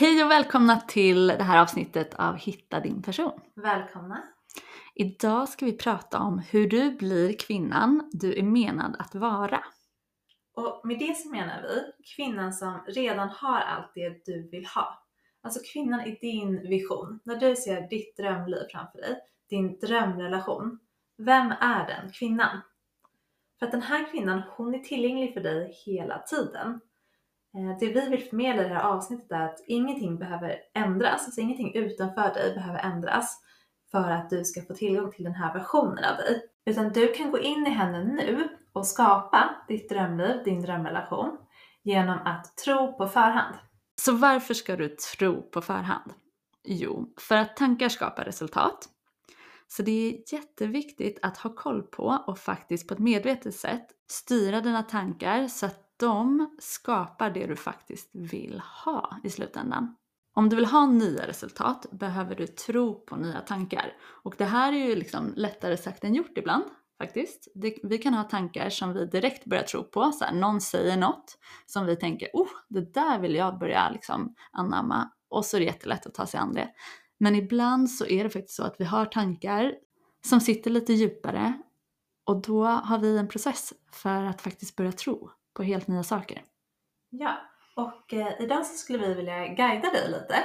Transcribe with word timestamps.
Hej 0.00 0.24
och 0.24 0.30
välkomna 0.30 0.80
till 0.80 1.26
det 1.26 1.42
här 1.42 1.62
avsnittet 1.62 2.14
av 2.14 2.36
Hitta 2.36 2.80
din 2.80 3.02
person. 3.02 3.40
Välkomna! 3.54 4.22
Idag 4.94 5.48
ska 5.48 5.66
vi 5.66 5.72
prata 5.72 6.18
om 6.18 6.38
hur 6.38 6.68
du 6.68 6.90
blir 6.90 7.38
kvinnan 7.38 8.10
du 8.12 8.38
är 8.38 8.42
menad 8.42 8.96
att 8.98 9.14
vara. 9.14 9.64
Och 10.54 10.80
med 10.84 10.98
det 10.98 11.16
så 11.16 11.30
menar 11.30 11.62
vi 11.62 11.92
kvinnan 12.16 12.52
som 12.52 12.84
redan 12.86 13.28
har 13.28 13.60
allt 13.60 13.92
det 13.94 14.24
du 14.24 14.48
vill 14.50 14.66
ha. 14.66 15.04
Alltså 15.42 15.60
kvinnan 15.72 16.00
i 16.00 16.18
din 16.20 16.68
vision. 16.68 17.20
När 17.24 17.36
du 17.36 17.56
ser 17.56 17.88
ditt 17.88 18.16
drömliv 18.16 18.62
framför 18.72 18.98
dig, 18.98 19.18
din 19.50 19.78
drömrelation. 19.78 20.78
Vem 21.18 21.52
är 21.60 21.86
den 21.86 22.12
kvinnan? 22.12 22.60
För 23.58 23.66
att 23.66 23.72
den 23.72 23.82
här 23.82 24.10
kvinnan, 24.10 24.42
hon 24.56 24.74
är 24.74 24.78
tillgänglig 24.78 25.34
för 25.34 25.40
dig 25.40 25.72
hela 25.86 26.18
tiden. 26.18 26.80
Eh, 27.54 27.78
det 27.80 27.86
vi 27.86 28.08
vill 28.08 28.28
förmedla 28.28 28.64
i 28.64 28.68
det 28.68 28.74
här 28.74 28.82
avsnittet 28.82 29.32
är 29.32 29.40
att 29.40 29.64
ingenting 29.66 30.18
behöver 30.18 30.56
ändras, 30.74 31.24
alltså 31.24 31.40
ingenting 31.40 31.74
utanför 31.74 32.34
dig 32.34 32.54
behöver 32.54 32.78
ändras 32.78 33.40
för 33.90 34.10
att 34.10 34.30
du 34.30 34.44
ska 34.44 34.62
få 34.62 34.74
tillgång 34.74 35.12
till 35.12 35.24
den 35.24 35.34
här 35.34 35.54
versionen 35.54 36.04
av 36.04 36.16
dig. 36.16 36.42
Utan 36.66 36.92
du 36.92 37.12
kan 37.12 37.30
gå 37.30 37.38
in 37.38 37.66
i 37.66 37.70
henne 37.70 38.04
nu 38.04 38.48
och 38.72 38.86
skapa 38.86 39.50
ditt 39.68 39.88
drömliv, 39.88 40.44
din 40.44 40.62
drömrelation 40.62 41.38
genom 41.82 42.18
att 42.18 42.56
tro 42.56 42.96
på 42.98 43.06
förhand. 43.06 43.54
Så 44.00 44.12
varför 44.12 44.54
ska 44.54 44.76
du 44.76 44.88
tro 44.88 45.42
på 45.42 45.60
förhand? 45.60 46.12
Jo, 46.64 47.14
för 47.20 47.36
att 47.36 47.56
tankar 47.56 47.88
skapar 47.88 48.24
resultat. 48.24 48.88
Så 49.68 49.82
det 49.82 49.90
är 49.90 50.34
jätteviktigt 50.34 51.18
att 51.22 51.38
ha 51.38 51.54
koll 51.54 51.82
på 51.82 52.24
och 52.26 52.38
faktiskt 52.38 52.88
på 52.88 52.94
ett 52.94 53.00
medvetet 53.00 53.54
sätt 53.54 53.86
styra 54.10 54.60
dina 54.60 54.82
tankar 54.82 55.48
så 55.48 55.66
att 55.66 55.89
de 56.00 56.56
skapar 56.58 57.30
det 57.30 57.46
du 57.46 57.56
faktiskt 57.56 58.10
vill 58.12 58.62
ha 58.84 59.20
i 59.24 59.30
slutändan. 59.30 59.96
Om 60.34 60.48
du 60.48 60.56
vill 60.56 60.66
ha 60.66 60.86
nya 60.86 61.26
resultat 61.26 61.86
behöver 61.90 62.34
du 62.34 62.46
tro 62.46 63.04
på 63.04 63.16
nya 63.16 63.40
tankar. 63.40 63.92
Och 64.22 64.34
det 64.38 64.44
här 64.44 64.72
är 64.72 64.86
ju 64.86 64.94
liksom 64.94 65.32
lättare 65.36 65.76
sagt 65.76 66.04
än 66.04 66.14
gjort 66.14 66.38
ibland 66.38 66.64
faktiskt. 66.98 67.48
Det, 67.54 67.78
vi 67.82 67.98
kan 67.98 68.14
ha 68.14 68.24
tankar 68.24 68.70
som 68.70 68.92
vi 68.92 69.06
direkt 69.06 69.44
börjar 69.44 69.62
tro 69.62 69.84
på. 69.84 70.12
Så 70.12 70.24
här, 70.24 70.34
någon 70.34 70.60
säger 70.60 70.96
något 70.96 71.38
som 71.66 71.86
vi 71.86 71.96
tänker, 71.96 72.28
oh, 72.32 72.48
det 72.68 72.94
där 72.94 73.18
vill 73.18 73.34
jag 73.34 73.58
börja 73.58 73.90
liksom 73.90 74.34
anamma. 74.52 75.10
Och 75.28 75.44
så 75.44 75.56
är 75.56 75.60
det 75.60 75.66
jättelätt 75.66 76.06
att 76.06 76.14
ta 76.14 76.26
sig 76.26 76.40
an 76.40 76.54
det. 76.54 76.68
Men 77.18 77.34
ibland 77.34 77.90
så 77.90 78.06
är 78.06 78.24
det 78.24 78.30
faktiskt 78.30 78.56
så 78.56 78.62
att 78.62 78.76
vi 78.78 78.84
har 78.84 79.06
tankar 79.06 79.74
som 80.26 80.40
sitter 80.40 80.70
lite 80.70 80.92
djupare 80.92 81.62
och 82.26 82.42
då 82.42 82.64
har 82.64 82.98
vi 82.98 83.18
en 83.18 83.28
process 83.28 83.72
för 83.92 84.24
att 84.24 84.40
faktiskt 84.40 84.76
börja 84.76 84.92
tro 84.92 85.30
på 85.54 85.62
helt 85.62 85.86
nya 85.86 86.02
saker. 86.02 86.42
Ja, 87.10 87.36
och 87.76 88.14
eh, 88.14 88.32
idag 88.40 88.66
så 88.66 88.76
skulle 88.76 88.98
vi 88.98 89.14
vilja 89.14 89.46
guida 89.46 89.90
dig 89.90 90.08
lite 90.10 90.44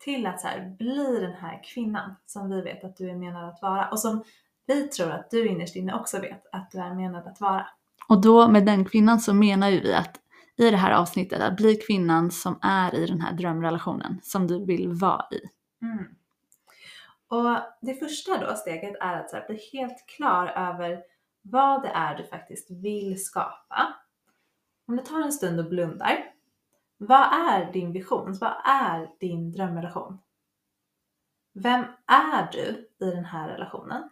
till 0.00 0.26
att 0.26 0.40
så 0.40 0.46
här, 0.46 0.76
bli 0.78 1.20
den 1.20 1.32
här 1.32 1.62
kvinnan 1.64 2.16
som 2.26 2.50
vi 2.50 2.60
vet 2.60 2.84
att 2.84 2.96
du 2.96 3.10
är 3.10 3.16
menad 3.16 3.48
att 3.48 3.62
vara 3.62 3.88
och 3.88 4.00
som 4.00 4.24
vi 4.66 4.88
tror 4.88 5.10
att 5.10 5.30
du 5.30 5.48
innerst 5.48 5.76
inne 5.76 5.94
också 5.94 6.20
vet 6.20 6.46
att 6.52 6.70
du 6.70 6.78
är 6.78 6.94
menad 6.94 7.26
att 7.26 7.40
vara. 7.40 7.66
Och 8.08 8.20
då 8.20 8.48
med 8.48 8.66
den 8.66 8.84
kvinnan 8.84 9.20
så 9.20 9.34
menar 9.34 9.68
ju 9.68 9.80
vi 9.80 9.94
att 9.94 10.20
i 10.56 10.70
det 10.70 10.76
här 10.76 10.92
avsnittet 10.92 11.42
att 11.42 11.56
bli 11.56 11.76
kvinnan 11.76 12.30
som 12.30 12.58
är 12.62 12.94
i 12.94 13.06
den 13.06 13.20
här 13.20 13.32
drömrelationen 13.32 14.20
som 14.22 14.46
du 14.46 14.64
vill 14.64 14.88
vara 14.88 15.26
i. 15.30 15.40
Mm. 15.82 16.04
Och 17.28 17.58
det 17.80 17.94
första 17.94 18.38
då 18.38 18.56
steget 18.56 18.96
är 19.00 19.20
att 19.20 19.30
så 19.30 19.36
här, 19.36 19.46
bli 19.46 19.60
helt 19.72 20.06
klar 20.06 20.46
över 20.46 21.02
vad 21.42 21.82
det 21.82 21.88
är 21.88 22.16
du 22.16 22.24
faktiskt 22.24 22.70
vill 22.70 23.24
skapa. 23.24 23.94
Om 24.90 24.96
du 24.96 25.02
tar 25.02 25.20
en 25.20 25.32
stund 25.32 25.60
och 25.60 25.68
blundar, 25.68 26.32
vad 26.98 27.32
är 27.50 27.72
din 27.72 27.92
vision? 27.92 28.28
Alltså, 28.28 28.44
vad 28.44 28.56
är 28.64 29.10
din 29.20 29.52
drömrelation? 29.52 30.18
Vem 31.54 31.84
är 32.06 32.52
du 32.52 32.88
i 33.06 33.10
den 33.10 33.24
här 33.24 33.48
relationen? 33.48 34.10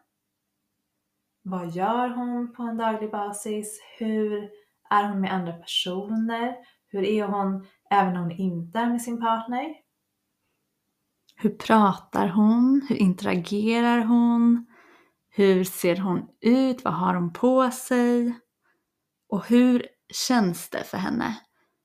Vad 1.43 1.71
gör 1.71 2.09
hon 2.09 2.53
på 2.53 2.63
en 2.63 2.77
daglig 2.77 3.11
basis? 3.11 3.81
Hur 3.99 4.51
är 4.91 5.09
hon 5.09 5.21
med 5.21 5.33
andra 5.33 5.53
personer? 5.53 6.57
Hur 6.89 7.05
är 7.05 7.25
hon 7.25 7.67
även 7.91 8.13
när 8.13 8.21
hon 8.21 8.31
inte 8.31 8.79
är 8.79 8.91
med 8.91 9.03
sin 9.03 9.21
partner? 9.21 9.75
Hur 11.37 11.51
pratar 11.51 12.29
hon? 12.29 12.87
Hur 12.89 12.97
interagerar 12.97 14.05
hon? 14.05 14.67
Hur 15.31 15.65
ser 15.65 15.97
hon 15.97 16.29
ut? 16.41 16.85
Vad 16.85 16.95
har 16.95 17.15
hon 17.15 17.33
på 17.33 17.71
sig? 17.71 18.39
Och 19.29 19.47
hur 19.47 19.98
känns 20.13 20.71
det 20.71 20.85
för 20.85 20.99
henne? 20.99 21.41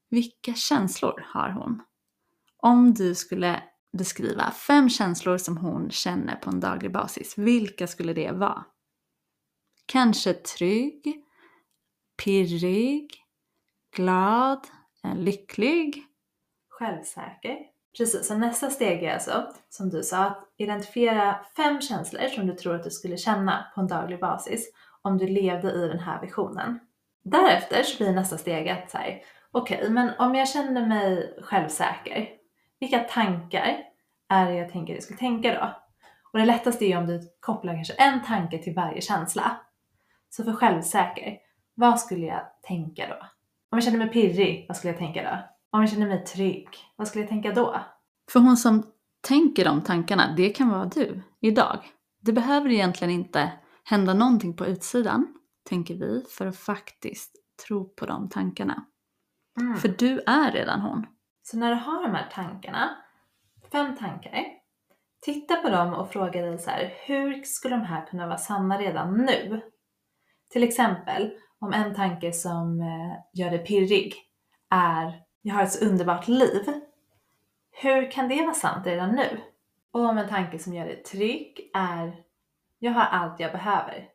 Vilka 0.10 0.54
känslor 0.54 1.26
har 1.28 1.50
hon? 1.50 1.82
Om 2.58 2.94
du 2.94 3.16
skulle 3.16 3.64
beskriva 3.98 4.52
fem 4.52 4.90
känslor 4.90 5.38
som 5.38 5.58
hon 5.58 5.92
känner 5.92 6.36
på 6.36 6.50
en 6.50 6.60
daglig 6.60 6.92
basis, 6.92 7.38
vilka 7.38 7.88
skulle 7.88 8.14
det 8.14 8.32
vara? 8.32 8.66
Kanske 9.86 10.34
trygg, 10.34 11.24
pirrig, 12.24 13.14
glad, 13.96 14.68
eh, 15.04 15.16
lycklig. 15.16 16.04
Självsäker. 16.70 17.58
Precis, 17.98 18.28
så 18.28 18.38
nästa 18.38 18.70
steg 18.70 19.04
är 19.04 19.14
alltså, 19.14 19.48
som 19.70 19.90
du 19.90 20.04
sa, 20.04 20.18
att 20.18 20.54
identifiera 20.58 21.46
fem 21.56 21.82
känslor 21.82 22.28
som 22.28 22.48
du 22.48 22.54
tror 22.54 22.76
att 22.76 22.84
du 22.84 22.92
skulle 22.92 23.18
känna 23.18 23.66
på 23.76 23.82
en 23.82 23.88
daglig 23.88 24.20
basis 24.20 24.70
om 25.02 25.18
du 25.18 25.28
levde 25.28 25.72
i 25.72 25.88
den 25.88 26.00
här 26.00 26.22
visionen. 26.22 26.80
Därefter 27.24 27.84
så 27.84 27.98
blir 27.98 28.12
nästa 28.12 28.38
steg 28.38 28.70
att 28.70 28.90
säga, 28.90 29.18
okej, 29.52 29.78
okay, 29.78 29.90
men 29.90 30.12
om 30.20 30.36
jag 30.36 30.50
känner 30.50 30.88
mig 30.88 31.40
självsäker, 31.42 32.30
vilka 32.80 33.00
tankar 33.00 33.78
är 34.30 34.46
det 34.46 34.58
jag 34.58 34.72
tänker 34.72 34.94
jag 34.94 35.04
ska 35.04 35.16
tänka 35.16 35.54
då? 35.54 35.76
Och 36.32 36.40
det 36.40 36.46
lättaste 36.46 36.86
är 36.86 36.88
ju 36.88 36.98
om 36.98 37.08
du 37.08 37.22
kopplar 37.40 37.74
kanske 37.74 37.94
en 37.94 38.24
tanke 38.24 38.58
till 38.58 38.74
varje 38.74 39.02
känsla. 39.02 39.58
Så 40.30 40.44
för 40.44 40.54
självsäker, 40.54 41.38
vad 41.76 42.00
skulle 42.00 42.26
jag 42.26 42.42
tänka 42.68 43.08
då? 43.08 43.16
Om 43.70 43.78
jag 43.78 43.84
känner 43.84 43.98
mig 43.98 44.10
pirrig, 44.10 44.66
vad 44.68 44.78
skulle 44.78 44.94
jag 44.94 45.00
tänka 45.00 45.24
då? 45.24 45.38
Om 45.78 45.82
jag 45.82 45.90
känner 45.90 46.08
mig 46.08 46.26
trygg, 46.26 46.70
vad 46.96 47.08
skulle 47.08 47.24
jag 47.24 47.30
tänka 47.30 47.52
då? 47.52 47.80
För 48.32 48.40
hon 48.40 48.58
som 48.58 48.84
tänker 49.22 49.66
de 49.66 49.82
tankarna, 49.82 50.34
det 50.38 50.50
kan 50.50 50.70
vara 50.70 50.86
du 50.86 51.22
idag. 51.40 51.80
Det 52.22 52.34
behöver 52.34 52.70
egentligen 52.70 53.14
inte 53.14 53.52
hända 53.84 54.14
någonting 54.14 54.54
på 54.54 54.66
utsidan, 54.66 55.28
tänker 55.64 55.96
vi, 55.96 56.24
för 56.30 56.48
att 56.48 56.58
faktiskt 56.58 57.36
tro 57.68 57.90
på 57.90 58.06
de 58.06 58.30
tankarna. 58.30 58.86
Mm. 59.62 59.78
För 59.78 59.88
du 59.88 60.20
är 60.20 60.52
redan 60.52 60.82
hon. 60.82 61.06
Så 61.44 61.58
när 61.58 61.70
du 61.70 61.76
har 61.76 62.04
de 62.04 62.16
här 62.16 62.30
tankarna, 62.32 62.96
fem 63.72 63.96
tankar, 63.98 64.46
titta 65.22 65.56
på 65.56 65.70
dem 65.70 65.94
och 65.94 66.12
fråga 66.12 66.42
dig 66.42 66.60
så 66.60 66.70
här, 66.70 66.94
hur 67.06 67.44
skulle 67.44 67.76
de 67.76 67.86
här 67.86 68.06
kunna 68.06 68.28
vara 68.28 68.38
sanna 68.38 68.78
redan 68.78 69.18
nu? 69.18 69.62
Till 70.50 70.64
exempel 70.64 71.32
om 71.60 71.74
en 71.74 71.96
tanke 71.96 72.34
som 72.34 72.82
eh, 72.82 73.18
gör 73.34 73.50
dig 73.50 73.66
pirrig 73.66 74.16
är 74.70 75.24
jag 75.42 75.56
har 75.56 75.64
ett 75.64 75.72
så 75.72 75.86
underbart 75.86 76.28
liv. 76.28 76.62
Hur 77.72 78.12
kan 78.12 78.28
det 78.28 78.42
vara 78.42 78.54
sant 78.54 78.88
redan 78.88 79.16
nu? 79.16 79.42
Och 79.92 80.02
om 80.02 80.18
en 80.18 80.30
tanke 80.30 80.60
som 80.60 80.74
gör 80.74 80.86
dig 80.86 81.04
trygg 81.04 81.72
är 81.74 82.24
jag 82.80 82.92
har 82.92 83.02
allt 83.04 83.40
jag 83.40 83.52
behöver. 83.52 84.10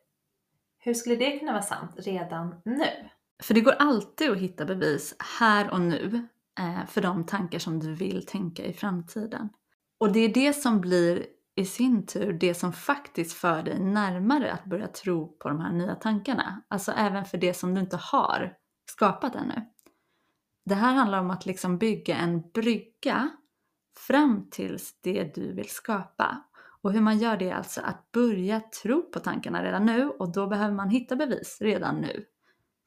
Hur 0.79 0.93
skulle 0.93 1.15
det 1.15 1.39
kunna 1.39 1.51
vara 1.51 1.61
sant 1.61 1.91
redan 1.97 2.61
nu? 2.65 3.09
För 3.43 3.53
det 3.53 3.61
går 3.61 3.75
alltid 3.79 4.31
att 4.31 4.37
hitta 4.37 4.65
bevis 4.65 5.15
här 5.39 5.71
och 5.71 5.81
nu 5.81 6.27
eh, 6.59 6.85
för 6.87 7.01
de 7.01 7.25
tankar 7.25 7.59
som 7.59 7.79
du 7.79 7.93
vill 7.93 8.25
tänka 8.25 8.65
i 8.65 8.73
framtiden. 8.73 9.49
Och 9.97 10.11
det 10.11 10.19
är 10.19 10.33
det 10.33 10.53
som 10.53 10.81
blir 10.81 11.25
i 11.55 11.65
sin 11.65 12.05
tur 12.05 12.33
det 12.33 12.53
som 12.53 12.73
faktiskt 12.73 13.33
för 13.33 13.63
dig 13.63 13.79
närmare 13.79 14.51
att 14.51 14.65
börja 14.65 14.87
tro 14.87 15.37
på 15.37 15.49
de 15.49 15.59
här 15.59 15.71
nya 15.71 15.95
tankarna. 15.95 16.61
Alltså 16.67 16.91
även 16.91 17.25
för 17.25 17.37
det 17.37 17.53
som 17.53 17.73
du 17.73 17.81
inte 17.81 17.97
har 17.97 18.53
skapat 18.89 19.35
ännu. 19.35 19.65
Det 20.65 20.75
här 20.75 20.93
handlar 20.93 21.19
om 21.19 21.31
att 21.31 21.45
liksom 21.45 21.77
bygga 21.77 22.15
en 22.17 22.41
brygga 22.53 23.29
fram 24.07 24.47
tills 24.51 25.01
det 25.01 25.35
du 25.35 25.53
vill 25.53 25.69
skapa. 25.69 26.43
Och 26.83 26.93
hur 26.93 27.01
man 27.01 27.17
gör 27.17 27.37
det 27.37 27.49
är 27.49 27.55
alltså 27.55 27.81
att 27.81 28.11
börja 28.11 28.61
tro 28.83 29.11
på 29.11 29.19
tankarna 29.19 29.63
redan 29.63 29.85
nu 29.85 30.09
och 30.09 30.33
då 30.33 30.47
behöver 30.47 30.73
man 30.73 30.89
hitta 30.89 31.15
bevis 31.15 31.57
redan 31.61 32.01
nu. 32.01 32.25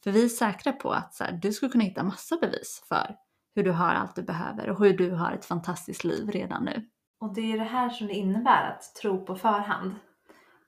För 0.05 0.11
vi 0.11 0.25
är 0.25 0.29
säkra 0.29 0.73
på 0.73 0.91
att 0.93 1.15
så 1.15 1.25
här, 1.25 1.33
du 1.33 1.53
skulle 1.53 1.73
kunna 1.73 1.85
hitta 1.85 2.03
massa 2.03 2.37
bevis 2.41 2.85
för 2.89 3.17
hur 3.55 3.65
du 3.65 3.71
har 3.71 3.94
allt 3.94 4.17
du 4.17 4.23
behöver 4.23 4.71
och 4.71 4.85
hur 4.85 4.97
du 4.97 5.11
har 5.11 5.33
ett 5.33 5.44
fantastiskt 5.44 6.05
liv 6.05 6.31
redan 6.31 6.65
nu. 6.65 6.89
Och 7.21 7.35
det 7.35 7.53
är 7.53 7.59
det 7.59 7.65
här 7.65 7.91
som 7.91 8.06
det 8.06 8.15
innebär 8.15 8.71
att 8.71 8.94
tro 8.94 9.27
på 9.27 9.37
förhand. 9.37 9.94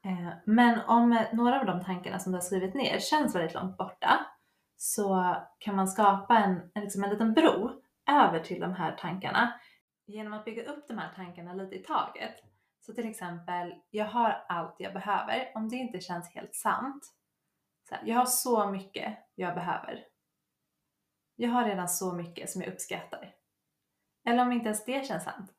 Eh, 0.04 0.28
men 0.44 0.80
om 0.80 1.12
eh, 1.12 1.22
några 1.32 1.60
av 1.60 1.66
de 1.66 1.84
tankarna 1.84 2.18
som 2.18 2.32
du 2.32 2.36
har 2.36 2.42
skrivit 2.42 2.74
ner 2.74 2.98
känns 2.98 3.34
väldigt 3.34 3.54
långt 3.54 3.76
borta 3.76 4.26
så 4.76 5.36
kan 5.58 5.76
man 5.76 5.88
skapa 5.88 6.38
en, 6.38 6.60
liksom 6.74 7.04
en 7.04 7.10
liten 7.10 7.34
bro 7.34 7.70
över 8.10 8.40
till 8.40 8.60
de 8.60 8.74
här 8.74 8.96
tankarna 8.96 9.52
genom 10.06 10.32
att 10.32 10.44
bygga 10.44 10.62
upp 10.62 10.88
de 10.88 10.98
här 10.98 11.12
tankarna 11.16 11.54
lite 11.54 11.74
i 11.74 11.78
taget. 11.78 12.34
Så 12.86 12.94
till 12.94 13.10
exempel, 13.10 13.74
jag 13.90 14.06
har 14.06 14.44
allt 14.48 14.74
jag 14.78 14.92
behöver. 14.92 15.52
Om 15.54 15.68
det 15.68 15.76
inte 15.76 16.00
känns 16.00 16.28
helt 16.28 16.54
sant. 16.54 17.14
Så 17.88 17.94
här, 17.94 18.02
jag 18.06 18.16
har 18.16 18.26
så 18.26 18.70
mycket 18.70 19.18
jag 19.34 19.54
behöver. 19.54 20.04
Jag 21.36 21.50
har 21.50 21.64
redan 21.64 21.88
så 21.88 22.12
mycket 22.12 22.50
som 22.50 22.62
jag 22.62 22.72
uppskattar. 22.72 23.34
Eller 24.26 24.42
om 24.42 24.52
inte 24.52 24.66
ens 24.66 24.84
det 24.84 25.06
känns 25.06 25.24
sant. 25.24 25.50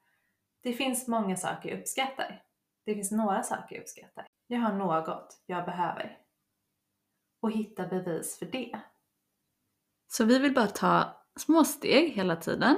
Det 0.61 0.73
finns 0.73 1.07
många 1.07 1.35
saker 1.35 1.69
jag 1.69 1.79
uppskattar. 1.79 2.43
Det 2.85 2.93
finns 2.93 3.11
några 3.11 3.43
saker 3.43 3.75
jag 3.75 3.81
uppskattar. 3.81 4.27
Jag 4.47 4.59
har 4.59 4.73
något 4.73 5.43
jag 5.45 5.65
behöver. 5.65 6.17
Och 7.39 7.51
hitta 7.51 7.87
bevis 7.87 8.39
för 8.39 8.45
det. 8.45 8.79
Så 10.07 10.25
vi 10.25 10.39
vill 10.39 10.53
bara 10.53 10.67
ta 10.67 11.21
små 11.35 11.63
steg 11.63 12.11
hela 12.11 12.35
tiden 12.35 12.77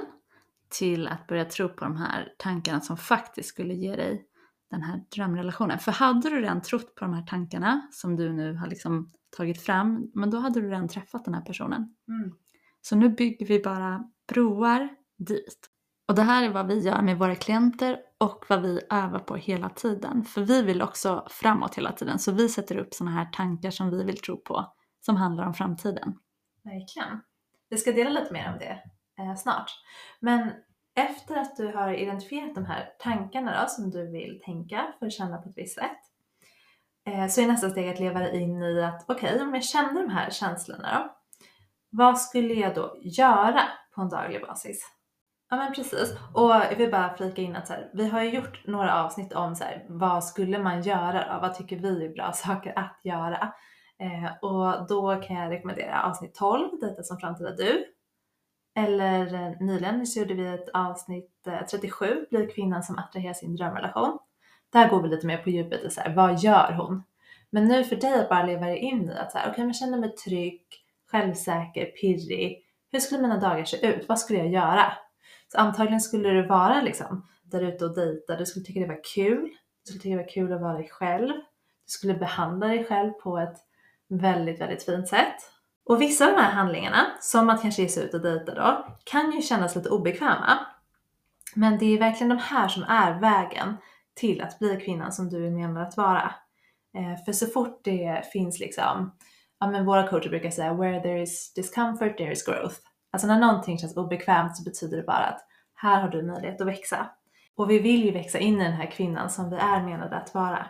till 0.68 1.08
att 1.08 1.26
börja 1.26 1.44
tro 1.44 1.68
på 1.68 1.84
de 1.84 1.96
här 1.96 2.34
tankarna 2.38 2.80
som 2.80 2.96
faktiskt 2.96 3.48
skulle 3.48 3.74
ge 3.74 3.96
dig 3.96 4.27
den 4.70 4.82
här 4.82 5.04
drömrelationen. 5.16 5.78
För 5.78 5.92
hade 5.92 6.30
du 6.30 6.40
redan 6.40 6.62
trott 6.62 6.94
på 6.94 7.04
de 7.04 7.14
här 7.14 7.22
tankarna 7.22 7.88
som 7.90 8.16
du 8.16 8.32
nu 8.32 8.54
har 8.54 8.66
liksom 8.66 9.12
tagit 9.36 9.62
fram, 9.62 10.10
men 10.14 10.30
då 10.30 10.38
hade 10.38 10.60
du 10.60 10.70
redan 10.70 10.88
träffat 10.88 11.24
den 11.24 11.34
här 11.34 11.42
personen. 11.42 11.94
Mm. 12.08 12.36
Så 12.80 12.96
nu 12.96 13.08
bygger 13.08 13.46
vi 13.46 13.58
bara 13.58 14.04
broar 14.28 14.88
dit. 15.18 15.70
Och 16.08 16.14
det 16.14 16.22
här 16.22 16.42
är 16.42 16.48
vad 16.48 16.66
vi 16.66 16.78
gör 16.78 17.02
med 17.02 17.18
våra 17.18 17.34
klienter 17.34 17.98
och 18.18 18.44
vad 18.48 18.62
vi 18.62 18.80
övar 18.90 19.18
på 19.18 19.36
hela 19.36 19.68
tiden. 19.68 20.24
För 20.24 20.40
vi 20.40 20.62
vill 20.62 20.82
också 20.82 21.26
framåt 21.30 21.74
hela 21.74 21.92
tiden, 21.92 22.18
så 22.18 22.32
vi 22.32 22.48
sätter 22.48 22.76
upp 22.76 22.94
sådana 22.94 23.16
här 23.16 23.30
tankar 23.32 23.70
som 23.70 23.90
vi 23.90 24.04
vill 24.04 24.18
tro 24.18 24.36
på, 24.36 24.72
som 25.00 25.16
handlar 25.16 25.46
om 25.46 25.54
framtiden. 25.54 26.14
Verkligen. 26.64 27.20
Vi 27.68 27.76
ska 27.76 27.92
dela 27.92 28.10
lite 28.10 28.32
mer 28.32 28.52
om 28.52 28.58
det 28.58 28.82
eh, 29.22 29.34
snart. 29.36 29.70
Men 30.20 30.52
efter 30.98 31.36
att 31.36 31.56
du 31.56 31.66
har 31.66 31.92
identifierat 31.92 32.54
de 32.54 32.66
här 32.66 32.92
tankarna 32.98 33.62
då, 33.62 33.68
som 33.68 33.90
du 33.90 34.10
vill 34.10 34.40
tänka 34.44 34.94
för 34.98 35.06
att 35.06 35.12
känna 35.12 35.38
på 35.38 35.48
ett 35.48 35.58
visst 35.58 35.74
sätt, 35.74 35.98
eh, 37.06 37.26
så 37.26 37.40
är 37.40 37.46
nästa 37.46 37.70
steg 37.70 37.88
att 37.88 38.00
leva 38.00 38.20
dig 38.20 38.40
in 38.40 38.62
i 38.62 38.82
att 38.82 39.04
okej, 39.08 39.34
okay, 39.34 39.46
om 39.46 39.54
jag 39.54 39.64
känner 39.64 40.02
de 40.02 40.10
här 40.10 40.30
känslorna 40.30 40.98
då, 40.98 41.14
vad 41.90 42.20
skulle 42.20 42.54
jag 42.54 42.74
då 42.74 42.98
göra 43.02 43.60
på 43.94 44.00
en 44.00 44.08
daglig 44.08 44.42
basis? 44.42 44.94
Ja 45.50 45.56
men 45.56 45.72
precis. 45.72 46.16
Och 46.34 46.50
jag 46.50 46.76
vill 46.76 46.90
bara 46.90 47.16
flika 47.16 47.42
in 47.42 47.56
att 47.56 47.66
så 47.66 47.72
här, 47.72 47.90
vi 47.94 48.08
har 48.08 48.22
ju 48.22 48.30
gjort 48.30 48.66
några 48.66 49.04
avsnitt 49.04 49.32
om 49.32 49.54
så 49.56 49.64
här, 49.64 49.86
vad 49.88 50.24
skulle 50.24 50.58
man 50.58 50.82
göra 50.82 51.34
då? 51.34 51.40
Vad 51.40 51.54
tycker 51.54 51.76
vi 51.76 52.06
är 52.06 52.14
bra 52.14 52.32
saker 52.34 52.78
att 52.78 53.00
göra? 53.04 53.52
Eh, 54.00 54.32
och 54.42 54.88
då 54.88 55.16
kan 55.16 55.36
jag 55.36 55.50
rekommendera 55.50 56.02
avsnitt 56.02 56.34
12, 56.34 56.80
Dejta 56.80 57.02
som 57.02 57.18
framtida 57.18 57.50
du. 57.50 57.84
Eller 58.78 59.34
eh, 59.34 59.60
nyligen 59.60 60.06
så 60.06 60.18
gjorde 60.18 60.34
vi 60.34 60.46
ett 60.46 60.68
avsnitt 60.68 61.46
eh, 61.46 61.66
37, 61.70 62.26
Blir 62.30 62.50
kvinnan 62.50 62.82
som 62.82 62.98
attraherar 62.98 63.34
sin 63.34 63.56
drömrelation. 63.56 64.18
Där 64.72 64.88
går 64.88 65.02
vi 65.02 65.08
lite 65.08 65.26
mer 65.26 65.38
på 65.38 65.50
djupet 65.50 65.84
och 65.84 65.92
så 65.92 66.00
här, 66.00 66.14
vad 66.14 66.38
gör 66.38 66.72
hon? 66.72 67.02
Men 67.50 67.64
nu 67.64 67.84
för 67.84 67.96
dig 67.96 68.20
att 68.20 68.28
bara 68.28 68.46
leva 68.46 68.66
dig 68.66 68.78
in 68.78 69.10
i 69.10 69.12
att 69.12 69.32
så 69.32 69.38
här, 69.38 69.44
okej, 69.44 69.52
okay, 69.52 69.64
men 69.64 69.74
känner 69.74 69.98
mig 69.98 70.14
trygg, 70.14 70.62
självsäker, 71.10 71.84
pirrig. 71.84 72.64
Hur 72.92 73.00
skulle 73.00 73.22
mina 73.22 73.40
dagar 73.40 73.64
se 73.64 73.86
ut? 73.86 74.08
Vad 74.08 74.18
skulle 74.18 74.38
jag 74.38 74.48
göra? 74.48 74.92
Så 75.52 75.58
antagligen 75.58 76.00
skulle 76.00 76.28
du 76.28 76.46
vara 76.46 76.80
liksom 76.80 77.26
där 77.42 77.62
ute 77.62 77.84
och 77.84 77.94
dejta. 77.94 78.36
Du 78.36 78.46
skulle 78.46 78.64
tycka 78.64 78.80
det 78.80 78.86
var 78.86 79.04
kul. 79.14 79.42
Du 79.84 79.86
skulle 79.86 80.02
tycka 80.02 80.16
det 80.16 80.22
var 80.22 80.28
kul 80.28 80.52
att 80.52 80.60
vara 80.60 80.78
dig 80.78 80.88
själv. 80.88 81.34
Du 81.86 81.90
skulle 81.90 82.14
behandla 82.14 82.66
dig 82.66 82.84
själv 82.84 83.10
på 83.10 83.38
ett 83.38 83.56
väldigt, 84.08 84.60
väldigt 84.60 84.84
fint 84.84 85.08
sätt. 85.08 85.36
Och 85.88 86.00
vissa 86.00 86.26
av 86.26 86.34
de 86.34 86.40
här 86.40 86.50
handlingarna, 86.50 87.06
som 87.20 87.50
att 87.50 87.62
kanske 87.62 87.82
ge 87.82 87.88
sig 87.88 88.04
ut 88.04 88.14
och 88.14 88.20
dejta 88.20 88.54
då, 88.54 88.86
kan 89.04 89.32
ju 89.32 89.42
kännas 89.42 89.76
lite 89.76 89.88
obekväma. 89.88 90.58
Men 91.54 91.78
det 91.78 91.86
är 91.86 91.98
verkligen 91.98 92.28
de 92.28 92.38
här 92.38 92.68
som 92.68 92.82
är 92.82 93.20
vägen 93.20 93.76
till 94.14 94.42
att 94.42 94.58
bli 94.58 94.80
kvinnan 94.84 95.12
som 95.12 95.28
du 95.28 95.46
är 95.46 95.50
menad 95.50 95.82
att 95.82 95.96
vara. 95.96 96.34
Eh, 96.98 97.24
för 97.24 97.32
så 97.32 97.46
fort 97.46 97.80
det 97.84 98.22
finns 98.32 98.60
liksom, 98.60 99.16
ja 99.60 99.70
men 99.70 99.86
våra 99.86 100.08
coacher 100.08 100.28
brukar 100.28 100.50
säga 100.50 100.74
where 100.74 101.00
there 101.00 101.22
is 101.22 101.52
discomfort 101.54 102.18
there 102.18 102.32
is 102.32 102.46
growth. 102.46 102.76
Alltså 103.12 103.26
när 103.26 103.40
någonting 103.40 103.78
känns 103.78 103.96
obekvämt 103.96 104.56
så 104.56 104.64
betyder 104.64 104.96
det 104.96 105.02
bara 105.02 105.24
att 105.26 105.40
här 105.74 106.02
har 106.02 106.08
du 106.08 106.22
möjlighet 106.22 106.60
att 106.60 106.66
växa. 106.66 107.10
Och 107.56 107.70
vi 107.70 107.78
vill 107.78 108.04
ju 108.04 108.10
växa 108.10 108.38
in 108.38 108.60
i 108.60 108.64
den 108.64 108.72
här 108.72 108.90
kvinnan 108.90 109.30
som 109.30 109.50
vi 109.50 109.56
är 109.56 109.82
menade 109.82 110.16
att 110.16 110.34
vara. 110.34 110.66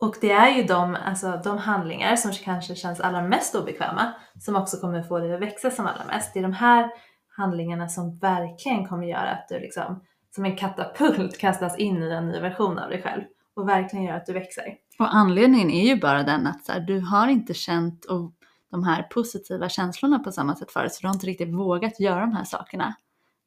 Och 0.00 0.14
det 0.20 0.30
är 0.30 0.56
ju 0.56 0.62
de, 0.62 0.96
alltså, 1.06 1.40
de 1.44 1.58
handlingar 1.58 2.16
som 2.16 2.32
kanske 2.32 2.74
känns 2.74 3.00
allra 3.00 3.22
mest 3.22 3.54
obekväma 3.54 4.12
som 4.40 4.56
också 4.56 4.76
kommer 4.76 5.02
få 5.02 5.18
dig 5.18 5.34
att 5.34 5.40
växa 5.40 5.70
som 5.70 5.86
allra 5.86 6.04
mest. 6.04 6.34
Det 6.34 6.38
är 6.38 6.42
de 6.42 6.52
här 6.52 6.90
handlingarna 7.36 7.88
som 7.88 8.18
verkligen 8.18 8.86
kommer 8.86 9.06
göra 9.06 9.30
att 9.30 9.48
du 9.48 9.60
liksom 9.60 10.00
som 10.34 10.44
en 10.44 10.56
katapult 10.56 11.38
kastas 11.38 11.78
in 11.78 12.02
i 12.02 12.10
en 12.10 12.28
ny 12.28 12.40
version 12.40 12.78
av 12.78 12.90
dig 12.90 13.02
själv 13.02 13.22
och 13.56 13.68
verkligen 13.68 14.04
gör 14.04 14.16
att 14.16 14.26
du 14.26 14.32
växer. 14.32 14.64
Och 14.98 15.14
anledningen 15.14 15.70
är 15.70 15.86
ju 15.86 16.00
bara 16.00 16.22
den 16.22 16.46
att 16.46 16.64
så 16.64 16.72
här, 16.72 16.80
du 16.80 17.00
har 17.00 17.28
inte 17.28 17.54
känt 17.54 18.04
och 18.04 18.32
de 18.70 18.84
här 18.84 19.02
positiva 19.02 19.68
känslorna 19.68 20.18
på 20.18 20.32
samma 20.32 20.56
sätt 20.56 20.70
förut 20.70 20.92
så 20.92 21.00
du 21.00 21.06
har 21.06 21.14
inte 21.14 21.26
riktigt 21.26 21.54
vågat 21.54 22.00
göra 22.00 22.20
de 22.20 22.32
här 22.32 22.44
sakerna. 22.44 22.94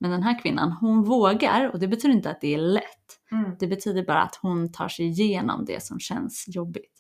Men 0.01 0.12
den 0.12 0.24
här 0.24 0.39
kvinnan, 0.39 0.71
hon 0.71 1.03
vågar 1.03 1.69
och 1.74 1.80
det 1.80 1.88
betyder 1.88 2.15
inte 2.15 2.30
att 2.30 2.42
det 2.42 2.53
är 2.53 2.57
lätt. 2.57 3.19
Mm. 3.31 3.56
Det 3.59 3.68
betyder 3.68 4.03
bara 4.03 4.21
att 4.21 4.36
hon 4.42 4.71
tar 4.71 4.88
sig 4.88 5.06
igenom 5.06 5.65
det 5.65 5.83
som 5.83 6.00
känns 6.00 6.45
jobbigt. 6.48 6.94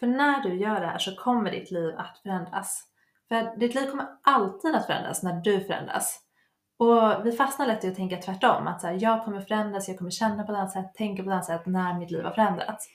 För 0.00 0.06
när 0.06 0.42
du 0.42 0.54
gör 0.54 0.80
det 0.80 0.86
här 0.86 0.98
så 0.98 1.16
kommer 1.16 1.50
ditt 1.50 1.70
liv 1.70 1.94
att 1.96 2.18
förändras. 2.22 2.84
För 3.28 3.56
ditt 3.56 3.74
liv 3.74 3.90
kommer 3.90 4.06
alltid 4.22 4.74
att 4.74 4.86
förändras 4.86 5.22
när 5.22 5.40
du 5.40 5.60
förändras. 5.60 6.20
Och 6.76 7.26
vi 7.26 7.32
fastnar 7.32 7.66
lätt 7.66 7.84
i 7.84 7.88
att 7.88 7.94
tänka 7.94 8.16
tvärtom, 8.16 8.66
att 8.66 8.80
så 8.80 8.86
här, 8.86 8.98
jag 9.00 9.24
kommer 9.24 9.40
förändras, 9.40 9.88
jag 9.88 9.98
kommer 9.98 10.10
känna 10.10 10.42
på 10.42 10.52
ett 10.52 10.58
annat 10.58 10.72
sätt, 10.72 10.94
tänka 10.94 11.22
på 11.22 11.28
ett 11.28 11.32
annat 11.32 11.44
sätt 11.44 11.66
när 11.66 11.98
mitt 11.98 12.10
liv 12.10 12.24
har 12.24 12.32
förändrats. 12.32 12.88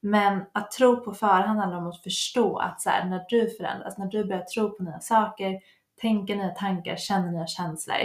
Men 0.00 0.44
att 0.52 0.70
tro 0.70 1.04
på 1.04 1.14
förhand 1.14 1.60
handlar 1.60 1.78
om 1.78 1.86
att 1.86 2.02
förstå 2.02 2.56
att 2.56 2.80
så 2.80 2.90
här, 2.90 3.04
när 3.04 3.24
du 3.28 3.50
förändras, 3.50 3.98
när 3.98 4.06
du 4.06 4.24
börjar 4.24 4.42
tro 4.42 4.76
på 4.76 4.82
nya 4.82 5.00
saker, 5.00 5.60
tänka 6.00 6.34
nya 6.34 6.48
tankar, 6.48 6.96
känna 6.96 7.30
nya 7.30 7.46
känslor, 7.46 7.96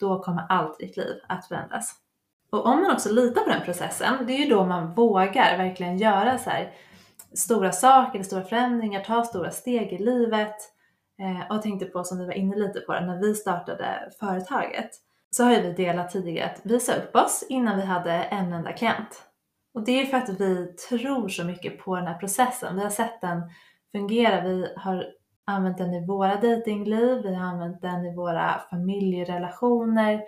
då 0.00 0.22
kommer 0.22 0.46
allt 0.48 0.80
i 0.80 0.86
ditt 0.86 0.96
liv 0.96 1.20
att 1.28 1.46
förändras. 1.46 1.94
Och 2.50 2.66
om 2.66 2.82
man 2.82 2.92
också 2.92 3.12
litar 3.12 3.42
på 3.42 3.50
den 3.50 3.62
processen, 3.62 4.26
det 4.26 4.32
är 4.32 4.38
ju 4.38 4.50
då 4.50 4.64
man 4.64 4.94
vågar 4.94 5.58
verkligen 5.58 5.98
göra 5.98 6.38
så 6.38 6.50
här, 6.50 6.72
stora 7.34 7.72
saker, 7.72 8.22
stora 8.22 8.42
förändringar, 8.42 9.04
ta 9.04 9.24
stora 9.24 9.50
steg 9.50 9.92
i 9.92 9.98
livet. 9.98 10.56
Eh, 11.18 11.48
och 11.48 11.54
jag 11.54 11.62
tänkte 11.62 11.86
på, 11.86 12.04
som 12.04 12.18
vi 12.18 12.26
var 12.26 12.32
inne 12.32 12.56
lite 12.56 12.80
på 12.80 12.92
när 12.92 13.20
vi 13.20 13.34
startade 13.34 14.10
företaget, 14.20 14.90
så 15.30 15.44
har 15.44 15.52
ju 15.52 15.60
vi 15.60 15.72
delat 15.72 16.10
tidigare 16.10 16.50
att 16.50 16.60
vi 16.62 16.80
sa 16.80 16.92
upp 16.92 17.16
oss 17.16 17.46
innan 17.48 17.76
vi 17.76 17.84
hade 17.84 18.12
en 18.12 18.52
enda 18.52 18.72
klient. 18.72 19.22
Och 19.74 19.84
det 19.84 20.00
är 20.00 20.06
för 20.06 20.16
att 20.16 20.40
vi 20.40 20.66
tror 20.66 21.28
så 21.28 21.44
mycket 21.44 21.78
på 21.78 21.96
den 21.96 22.06
här 22.06 22.18
processen. 22.18 22.76
Vi 22.76 22.82
har 22.82 22.90
sett 22.90 23.20
den 23.20 23.42
fungera. 23.92 24.40
Vi 24.40 24.72
har 24.76 25.06
använt 25.46 25.78
den 25.78 25.94
i 25.94 26.06
våra 26.06 26.40
datingliv, 26.40 27.22
vi 27.22 27.34
har 27.34 27.44
använt 27.44 27.82
den 27.82 28.06
i 28.06 28.14
våra 28.14 28.60
familjerelationer, 28.70 30.22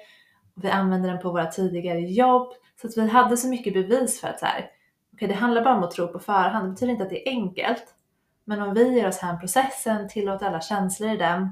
vi 0.54 0.70
använder 0.70 1.08
den 1.08 1.18
på 1.18 1.30
våra 1.30 1.46
tidigare 1.46 2.00
jobb. 2.00 2.52
Så 2.80 2.86
att 2.86 2.96
vi 2.96 3.08
hade 3.08 3.36
så 3.36 3.48
mycket 3.48 3.74
bevis 3.74 4.20
för 4.20 4.28
att 4.28 4.40
så 4.40 4.46
här, 4.46 4.70
okay, 5.12 5.28
det 5.28 5.34
handlar 5.34 5.64
bara 5.64 5.76
om 5.76 5.84
att 5.84 5.90
tro 5.90 6.08
på 6.08 6.18
förhand. 6.18 6.66
Det 6.66 6.70
betyder 6.70 6.92
inte 6.92 7.04
att 7.04 7.10
det 7.10 7.28
är 7.28 7.32
enkelt. 7.32 7.84
Men 8.44 8.62
om 8.62 8.74
vi 8.74 8.94
ger 8.94 9.08
oss 9.08 9.18
hem 9.18 9.40
processen, 9.40 10.08
tillåter 10.08 10.46
alla 10.46 10.60
känslor 10.60 11.10
i 11.10 11.16
den, 11.16 11.50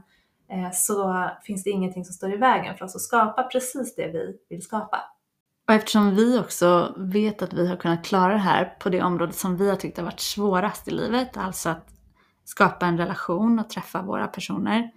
eh, 0.50 0.70
så 0.72 1.28
finns 1.42 1.64
det 1.64 1.70
ingenting 1.70 2.04
som 2.04 2.14
står 2.14 2.34
i 2.34 2.36
vägen 2.36 2.76
för 2.76 2.84
oss 2.84 2.96
att 2.96 3.02
skapa 3.02 3.42
precis 3.42 3.94
det 3.94 4.06
vi 4.06 4.36
vill 4.48 4.62
skapa. 4.62 5.00
Och 5.68 5.74
eftersom 5.74 6.14
vi 6.14 6.38
också 6.38 6.94
vet 6.96 7.42
att 7.42 7.52
vi 7.52 7.68
har 7.68 7.76
kunnat 7.76 8.04
klara 8.04 8.32
det 8.32 8.38
här 8.38 8.76
på 8.78 8.88
det 8.88 9.02
området 9.02 9.34
som 9.34 9.56
vi 9.56 9.70
har 9.70 9.76
tyckt 9.76 9.96
har 9.96 10.04
varit 10.04 10.20
svårast 10.20 10.88
i 10.88 10.90
livet, 10.90 11.36
alltså 11.36 11.68
att 11.68 11.95
skapa 12.46 12.86
en 12.86 12.98
relation 12.98 13.58
och 13.58 13.70
träffa 13.70 14.02
våra 14.02 14.26
personer. 14.26 14.90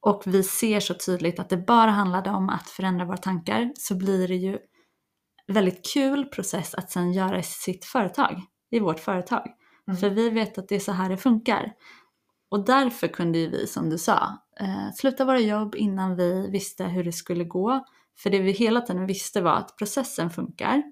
Och 0.00 0.22
vi 0.26 0.42
ser 0.42 0.80
så 0.80 0.94
tydligt 0.94 1.38
att 1.38 1.48
det 1.48 1.56
bara 1.56 1.90
handlade 1.90 2.30
om 2.30 2.48
att 2.48 2.68
förändra 2.68 3.04
våra 3.04 3.16
tankar 3.16 3.72
så 3.78 3.94
blir 3.94 4.28
det 4.28 4.36
ju 4.36 4.58
väldigt 5.46 5.92
kul 5.92 6.24
process 6.24 6.74
att 6.74 6.90
sen 6.90 7.12
göra 7.12 7.38
i 7.38 7.42
sitt 7.42 7.84
företag, 7.84 8.42
i 8.70 8.80
vårt 8.80 9.00
företag. 9.00 9.46
Mm. 9.88 10.00
För 10.00 10.10
vi 10.10 10.30
vet 10.30 10.58
att 10.58 10.68
det 10.68 10.76
är 10.76 10.80
så 10.80 10.92
här 10.92 11.08
det 11.08 11.16
funkar. 11.16 11.72
Och 12.48 12.64
därför 12.64 13.08
kunde 13.08 13.38
ju 13.38 13.50
vi, 13.50 13.66
som 13.66 13.90
du 13.90 13.98
sa, 13.98 14.38
eh, 14.60 14.92
sluta 14.94 15.24
våra 15.24 15.40
jobb 15.40 15.74
innan 15.74 16.16
vi 16.16 16.50
visste 16.50 16.84
hur 16.84 17.04
det 17.04 17.12
skulle 17.12 17.44
gå. 17.44 17.84
För 18.18 18.30
det 18.30 18.38
vi 18.38 18.52
hela 18.52 18.80
tiden 18.80 19.06
visste 19.06 19.40
var 19.40 19.52
att 19.52 19.76
processen 19.76 20.30
funkar. 20.30 20.82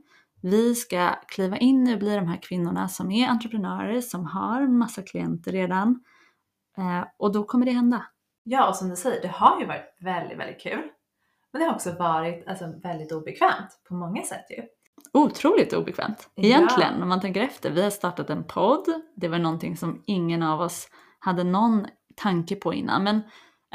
Vi 0.47 0.75
ska 0.75 1.15
kliva 1.29 1.57
in 1.57 1.93
och 1.93 1.99
bli 1.99 2.15
de 2.15 2.26
här 2.26 2.43
kvinnorna 2.43 2.88
som 2.88 3.11
är 3.11 3.29
entreprenörer, 3.29 4.00
som 4.00 4.26
har 4.26 4.67
massa 4.67 5.03
klienter 5.03 5.53
redan. 5.53 6.05
Eh, 6.79 7.05
och 7.19 7.33
då 7.33 7.45
kommer 7.45 7.67
det 7.67 7.73
hända. 7.73 8.07
Ja, 8.43 8.69
och 8.69 8.76
som 8.76 8.88
du 8.88 8.97
säger, 8.97 9.23
det 9.23 9.29
har 9.29 9.61
ju 9.61 9.67
varit 9.67 9.97
väldigt, 10.00 10.38
väldigt 10.38 10.61
kul. 10.61 10.83
Men 11.53 11.61
det 11.61 11.69
har 11.69 11.75
också 11.75 11.93
varit 11.93 12.49
alltså, 12.49 12.73
väldigt 12.83 13.12
obekvämt 13.12 13.81
på 13.88 13.95
många 13.95 14.23
sätt 14.23 14.47
ju. 14.50 14.62
Otroligt 15.12 15.73
obekvämt. 15.73 16.31
Egentligen, 16.37 16.95
ja. 16.97 17.03
om 17.03 17.09
man 17.09 17.21
tänker 17.21 17.41
efter. 17.41 17.71
Vi 17.71 17.83
har 17.83 17.91
startat 17.91 18.31
en 18.31 18.45
podd. 18.45 18.87
Det 19.17 19.29
var 19.29 19.38
någonting 19.38 19.76
som 19.76 20.03
ingen 20.07 20.43
av 20.43 20.61
oss 20.61 20.88
hade 21.19 21.45
någon 21.45 21.87
tanke 22.17 22.57
på 22.57 22.75
innan. 22.75 23.05
Men 23.05 23.23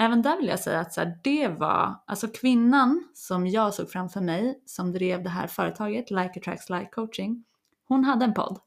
även 0.01 0.21
där 0.21 0.37
vill 0.37 0.47
jag 0.47 0.59
säga 0.59 0.79
att 0.79 0.93
så 0.93 1.01
här, 1.01 1.19
det 1.23 1.47
var, 1.47 1.95
alltså 2.05 2.27
kvinnan 2.27 3.07
som 3.13 3.47
jag 3.47 3.73
såg 3.73 3.89
framför 3.89 4.21
mig 4.21 4.63
som 4.65 4.91
drev 4.91 5.23
det 5.23 5.29
här 5.29 5.47
företaget, 5.47 6.11
Like 6.11 6.39
Attracts 6.39 6.69
Like 6.69 6.89
Coaching, 6.91 7.43
hon 7.87 8.03
hade 8.03 8.25
en 8.25 8.33
podd. 8.33 8.59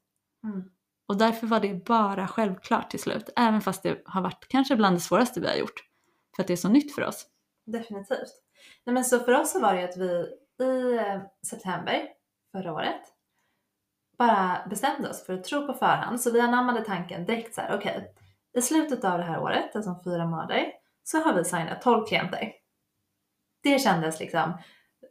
Mm. 0.43 0.63
Och 1.07 1.17
därför 1.17 1.47
var 1.47 1.59
det 1.59 1.85
bara 1.85 2.27
självklart 2.27 2.89
till 2.91 2.99
slut, 2.99 3.29
även 3.35 3.61
fast 3.61 3.83
det 3.83 4.01
har 4.05 4.21
varit 4.21 4.47
kanske 4.47 4.75
bland 4.75 4.95
det 4.95 4.99
svåraste 4.99 5.39
vi 5.39 5.47
har 5.47 5.55
gjort. 5.55 5.83
För 6.35 6.43
att 6.43 6.47
det 6.47 6.53
är 6.53 6.57
så 6.57 6.69
nytt 6.69 6.95
för 6.95 7.01
oss. 7.03 7.27
definitivt. 7.65 8.43
Nej, 8.83 8.93
men 8.93 9.05
så 9.05 9.19
för 9.19 9.31
oss 9.31 9.51
så 9.51 9.59
var 9.59 9.73
det 9.73 9.83
att 9.83 9.97
vi 9.97 10.27
i 10.65 10.97
eh, 10.97 11.21
september 11.47 12.07
förra 12.51 12.73
året 12.73 13.01
bara 14.17 14.67
bestämde 14.69 15.09
oss 15.09 15.25
för 15.25 15.33
att 15.33 15.43
tro 15.43 15.67
på 15.67 15.73
förhand. 15.73 16.21
Så 16.21 16.31
vi 16.31 16.39
anammade 16.39 16.81
tanken 16.81 17.25
direkt 17.25 17.55
så 17.55 17.61
här, 17.61 17.77
okej, 17.77 17.97
okay, 17.97 18.09
i 18.57 18.61
slutet 18.61 19.03
av 19.03 19.17
det 19.17 19.23
här 19.23 19.39
året, 19.39 19.75
alltså 19.75 19.91
om 19.91 20.03
fyra 20.03 20.25
månader, 20.25 20.71
så 21.05 21.19
har 21.19 21.33
vi 21.33 21.45
signat 21.45 21.81
12 21.81 22.05
klienter. 22.05 22.51
Det 23.63 23.79
kändes 23.79 24.19
liksom 24.19 24.53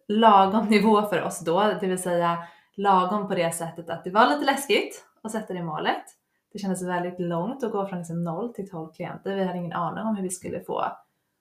lagom 0.09 0.67
nivå 0.67 1.03
för 1.03 1.23
oss 1.23 1.41
då, 1.41 1.61
det 1.81 1.87
vill 1.87 2.03
säga 2.03 2.45
lagom 2.77 3.29
på 3.29 3.35
det 3.35 3.55
sättet 3.55 3.91
att 3.91 4.05
det 4.05 4.11
var 4.11 4.27
lite 4.27 4.45
läskigt 4.45 5.05
att 5.23 5.33
sätta 5.33 5.53
det 5.53 5.63
målet. 5.63 6.05
Det 6.53 6.59
kändes 6.59 6.83
väldigt 6.83 7.21
långt 7.21 7.65
att 7.65 7.73
gå 7.73 7.87
från 7.87 7.99
liksom 7.99 8.25
0 8.25 8.55
till 8.55 8.71
12 8.71 8.93
klienter. 8.93 9.37
Vi 9.37 9.45
hade 9.45 9.59
ingen 9.59 9.73
aning 9.73 10.05
om 10.05 10.17
hur 10.17 10.23
vi 10.23 10.31
skulle 10.31 10.61
få 10.61 10.85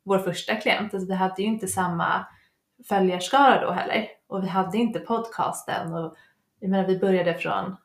vår 0.06 0.20
första 0.20 0.56
klient. 0.56 0.94
Alltså 0.94 1.08
vi 1.08 1.14
hade 1.14 1.42
ju 1.42 1.48
inte 1.48 1.68
samma 1.68 2.26
följarskara 2.90 3.62
då 3.62 3.72
heller 3.72 4.08
och 4.28 4.44
vi 4.44 4.48
hade 4.48 4.78
inte 4.78 5.00
podcasten 5.00 5.94
och 5.94 6.16
jag 6.60 6.70
menar 6.70 6.88
vi 6.88 7.00
började 7.00 7.34
från 7.34 7.76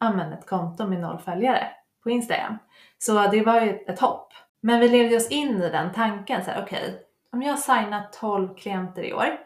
ja, 0.00 0.32
ett 0.32 0.46
konto 0.46 0.86
med 0.86 1.00
noll 1.00 1.18
följare 1.18 1.68
på 2.02 2.10
Instagram. 2.10 2.58
Så 2.98 3.26
det 3.26 3.44
var 3.44 3.60
ju 3.60 3.70
ett 3.70 4.00
hopp. 4.00 4.32
Men 4.64 4.80
vi 4.80 4.88
levde 4.88 5.16
oss 5.16 5.28
in 5.28 5.62
i 5.62 5.70
den 5.70 5.92
tanken 5.92 6.44
så 6.44 6.50
här, 6.50 6.62
okej, 6.62 6.88
okay, 6.88 7.00
om 7.32 7.42
jag 7.42 7.58
signar 7.58 8.08
12 8.12 8.54
klienter 8.54 9.02
i 9.02 9.12
år, 9.12 9.38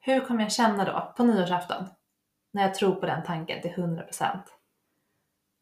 hur 0.00 0.20
kommer 0.20 0.42
jag 0.42 0.52
känna 0.52 0.84
då 0.84 1.12
på 1.16 1.24
nyårsafton? 1.24 1.84
När 2.52 2.62
jag 2.62 2.74
tror 2.74 2.94
på 2.94 3.06
den 3.06 3.22
tanken 3.24 3.62
till 3.62 3.70
100%. 3.70 4.24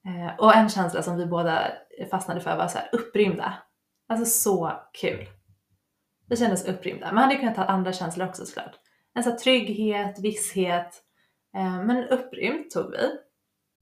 Eh, 0.06 0.37
och 0.38 0.56
en 0.56 0.68
känsla 0.68 1.02
som 1.02 1.16
vi 1.16 1.26
båda 1.26 1.72
fastnade 2.10 2.40
för 2.40 2.56
var 2.56 2.68
så 2.68 2.78
här, 2.78 2.88
upprymda. 2.92 3.54
Alltså 4.08 4.26
så 4.26 4.72
kul. 4.92 5.26
Vi 6.28 6.37
kändes 6.37 6.68
upprymda. 6.68 7.12
Man 7.12 7.25
hade 7.25 7.37
kunnat 7.37 7.54
ta 7.54 7.64
andra 7.64 7.92
känslor 7.92 8.28
också 8.28 8.46
såklart. 8.46 8.75
En 9.14 9.25
sån 9.25 9.37
trygghet, 9.37 10.18
visshet. 10.18 11.02
Eh, 11.56 11.84
men 11.84 12.08
upprymd 12.08 12.70
tog 12.70 12.90
vi. 12.90 13.10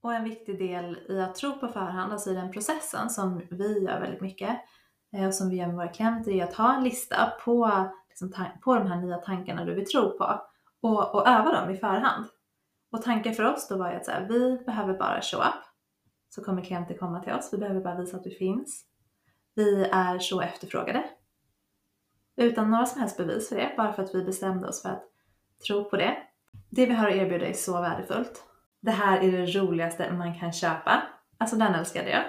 Och 0.01 0.13
en 0.13 0.23
viktig 0.23 0.59
del 0.59 0.97
i 1.09 1.21
att 1.21 1.35
tro 1.35 1.59
på 1.59 1.67
förhand, 1.67 2.13
alltså 2.13 2.31
i 2.31 2.33
den 2.33 2.51
processen 2.51 3.09
som 3.09 3.41
vi 3.51 3.83
gör 3.83 3.99
väldigt 3.99 4.21
mycket 4.21 4.59
eh, 5.13 5.27
och 5.27 5.33
som 5.33 5.49
vi 5.49 5.55
gör 5.55 5.67
med 5.67 5.75
våra 5.75 5.87
klienter, 5.87 6.31
är 6.31 6.43
att 6.43 6.53
ha 6.53 6.75
en 6.75 6.83
lista 6.83 7.33
på, 7.45 7.87
liksom, 8.09 8.33
på 8.61 8.75
de 8.75 8.87
här 8.87 9.01
nya 9.01 9.17
tankarna 9.17 9.65
du 9.65 9.73
vill 9.73 9.85
tro 9.85 10.17
på 10.17 10.41
och, 10.81 11.15
och 11.15 11.27
öva 11.27 11.51
dem 11.51 11.69
i 11.69 11.77
förhand. 11.77 12.25
Och 12.91 13.01
tanken 13.01 13.33
för 13.33 13.43
oss 13.43 13.67
då 13.67 13.77
var 13.77 13.91
ju 13.91 13.97
att 13.97 14.05
så 14.05 14.11
här, 14.11 14.27
vi 14.29 14.63
behöver 14.65 14.93
bara 14.93 15.21
show 15.21 15.39
up 15.39 15.63
så 16.29 16.43
kommer 16.43 16.61
klienter 16.61 16.97
komma 16.97 17.23
till 17.23 17.33
oss. 17.33 17.49
Vi 17.53 17.57
behöver 17.57 17.81
bara 17.81 17.95
visa 17.95 18.17
att 18.17 18.25
vi 18.25 18.31
finns. 18.31 18.85
Vi 19.55 19.83
är 19.91 20.19
så 20.19 20.41
efterfrågade. 20.41 21.03
Utan 22.37 22.71
några 22.71 22.85
som 22.85 23.01
helst 23.01 23.17
bevis 23.17 23.49
för 23.49 23.55
det, 23.55 23.73
bara 23.77 23.93
för 23.93 24.03
att 24.03 24.15
vi 24.15 24.23
bestämde 24.23 24.67
oss 24.67 24.81
för 24.81 24.89
att 24.89 25.03
tro 25.67 25.89
på 25.89 25.97
det. 25.97 26.17
Det 26.69 26.85
vi 26.85 26.93
har 26.93 27.07
att 27.07 27.15
erbjuda 27.15 27.45
är 27.45 27.53
så 27.53 27.81
värdefullt. 27.81 28.43
Det 28.81 28.91
här 28.91 29.19
är 29.19 29.31
det 29.31 29.45
roligaste 29.45 30.13
man 30.13 30.39
kan 30.39 30.53
köpa. 30.53 31.03
Alltså 31.37 31.55
den 31.55 31.75
älskade 31.75 32.09
jag. 32.09 32.23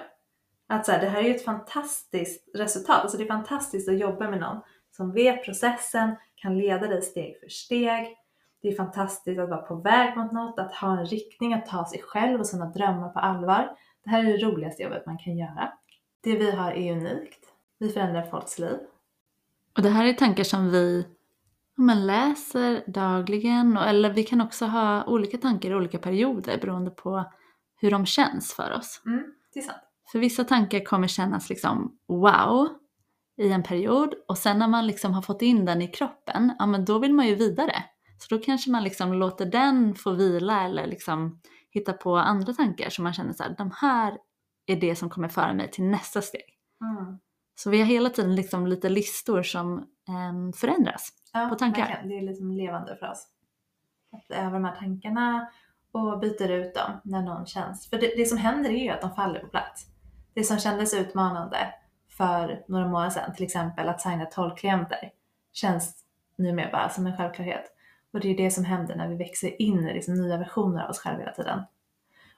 Att 0.71 0.85
så 0.85 0.91
här, 0.91 0.99
det 0.99 1.09
här 1.09 1.19
är 1.19 1.23
ju 1.23 1.35
ett 1.35 1.45
fantastiskt 1.45 2.49
resultat. 2.53 3.01
Alltså 3.01 3.17
det 3.17 3.23
är 3.23 3.27
fantastiskt 3.27 3.89
att 3.89 3.99
jobba 3.99 4.29
med 4.29 4.39
någon 4.39 4.61
som 4.91 5.11
vet 5.11 5.45
processen, 5.45 6.15
kan 6.35 6.57
leda 6.57 6.87
dig 6.87 7.01
steg 7.01 7.39
för 7.39 7.49
steg. 7.49 8.17
Det 8.61 8.67
är 8.67 8.75
fantastiskt 8.75 9.39
att 9.39 9.49
vara 9.49 9.61
på 9.61 9.75
väg 9.75 10.17
mot 10.17 10.31
något, 10.31 10.59
att 10.59 10.73
ha 10.73 10.99
en 10.99 11.05
riktning, 11.05 11.53
att 11.53 11.65
ta 11.65 11.85
sig 11.85 12.01
själv 12.01 12.39
och 12.39 12.47
sina 12.47 12.65
drömmar 12.65 13.09
på 13.09 13.19
allvar. 13.19 13.77
Det 14.03 14.09
här 14.09 14.19
är 14.19 14.37
det 14.37 14.45
roligaste 14.45 14.83
jobbet 14.83 15.05
man 15.05 15.17
kan 15.17 15.37
göra. 15.37 15.73
Det 16.21 16.37
vi 16.37 16.51
har 16.51 16.71
är 16.71 16.91
unikt. 16.91 17.45
Vi 17.79 17.89
förändrar 17.89 18.23
folks 18.23 18.59
liv. 18.59 18.77
Och 19.77 19.83
det 19.83 19.89
här 19.89 20.05
är 20.05 20.13
tankar 20.13 20.43
som 20.43 20.71
vi 20.71 21.07
men 21.75 22.07
läser 22.07 22.83
dagligen 22.87 23.77
eller 23.77 24.09
vi 24.09 24.23
kan 24.23 24.41
också 24.41 24.65
ha 24.65 25.05
olika 25.05 25.37
tankar 25.37 25.71
i 25.71 25.75
olika 25.75 25.97
perioder 25.97 26.57
beroende 26.57 26.91
på 26.91 27.31
hur 27.75 27.91
de 27.91 28.05
känns 28.05 28.53
för 28.53 28.71
oss. 28.71 29.01
Mm, 29.05 29.33
det 29.53 29.59
är 29.59 29.63
sant. 29.63 29.90
För 30.11 30.19
vissa 30.19 30.43
tankar 30.43 30.85
kommer 30.85 31.07
kännas 31.07 31.49
liksom 31.49 31.97
wow 32.07 32.69
i 33.41 33.51
en 33.51 33.63
period 33.63 34.13
och 34.27 34.37
sen 34.37 34.59
när 34.59 34.67
man 34.67 34.87
liksom 34.87 35.13
har 35.13 35.21
fått 35.21 35.41
in 35.41 35.65
den 35.65 35.81
i 35.81 35.87
kroppen, 35.87 36.53
ja 36.59 36.65
men 36.65 36.85
då 36.85 36.99
vill 36.99 37.13
man 37.13 37.27
ju 37.27 37.35
vidare. 37.35 37.83
Så 38.17 38.35
då 38.35 38.41
kanske 38.41 38.71
man 38.71 38.83
liksom 38.83 39.13
låter 39.13 39.45
den 39.45 39.95
få 39.95 40.11
vila 40.11 40.63
eller 40.63 40.87
liksom 40.87 41.41
hitta 41.71 41.93
på 41.93 42.15
andra 42.15 42.53
tankar 42.53 42.89
som 42.89 43.03
man 43.03 43.13
känner 43.13 43.33
så 43.33 43.43
här, 43.43 43.55
de 43.57 43.71
här 43.75 44.17
är 44.65 44.75
det 44.75 44.95
som 44.95 45.09
kommer 45.09 45.27
föra 45.27 45.53
mig 45.53 45.71
till 45.71 45.83
nästa 45.83 46.21
steg. 46.21 46.57
Mm. 46.81 47.19
Så 47.55 47.69
vi 47.69 47.79
har 47.79 47.85
hela 47.85 48.09
tiden 48.09 48.35
liksom 48.35 48.67
lite 48.67 48.89
listor 48.89 49.43
som 49.43 49.77
eh, 49.77 50.55
förändras 50.55 51.09
ja, 51.33 51.47
på 51.49 51.55
tankar. 51.55 51.81
Verkligen. 51.81 52.09
Det 52.09 52.17
är 52.17 52.21
liksom 52.21 52.51
levande 52.51 52.95
för 52.95 53.11
oss. 53.11 53.27
Att 54.11 54.37
öva 54.37 54.51
de 54.51 54.65
här 54.65 54.75
tankarna 54.75 55.47
och 55.91 56.19
byter 56.19 56.51
ut 56.51 56.75
dem 56.75 56.91
när 57.03 57.21
någon 57.21 57.45
känns. 57.45 57.89
För 57.89 57.97
det, 57.97 58.13
det 58.17 58.25
som 58.25 58.37
händer 58.37 58.69
är 58.69 58.83
ju 58.83 58.89
att 58.89 59.01
de 59.01 59.15
faller 59.15 59.39
på 59.39 59.47
plats. 59.47 59.90
Det 60.33 60.43
som 60.43 60.59
kändes 60.59 60.93
utmanande 60.93 61.73
för 62.09 62.63
några 62.67 62.87
månader 62.87 63.09
sedan, 63.09 63.33
till 63.33 63.45
exempel 63.45 63.89
att 63.89 64.01
signa 64.01 64.25
12 64.25 64.55
klienter, 64.55 65.11
känns 65.53 65.95
numera 66.35 66.71
bara 66.71 66.89
som 66.89 67.07
en 67.07 67.17
självklarhet. 67.17 67.65
Och 68.13 68.19
det 68.19 68.27
är 68.27 68.37
det 68.37 68.51
som 68.51 68.65
händer 68.65 68.95
när 68.95 69.07
vi 69.07 69.15
växer 69.15 69.61
in 69.61 69.87
i 69.87 69.93
liksom 69.93 70.13
nya 70.13 70.37
versioner 70.37 70.83
av 70.83 70.89
oss 70.89 70.99
själva 70.99 71.19
hela 71.19 71.33
tiden. 71.33 71.61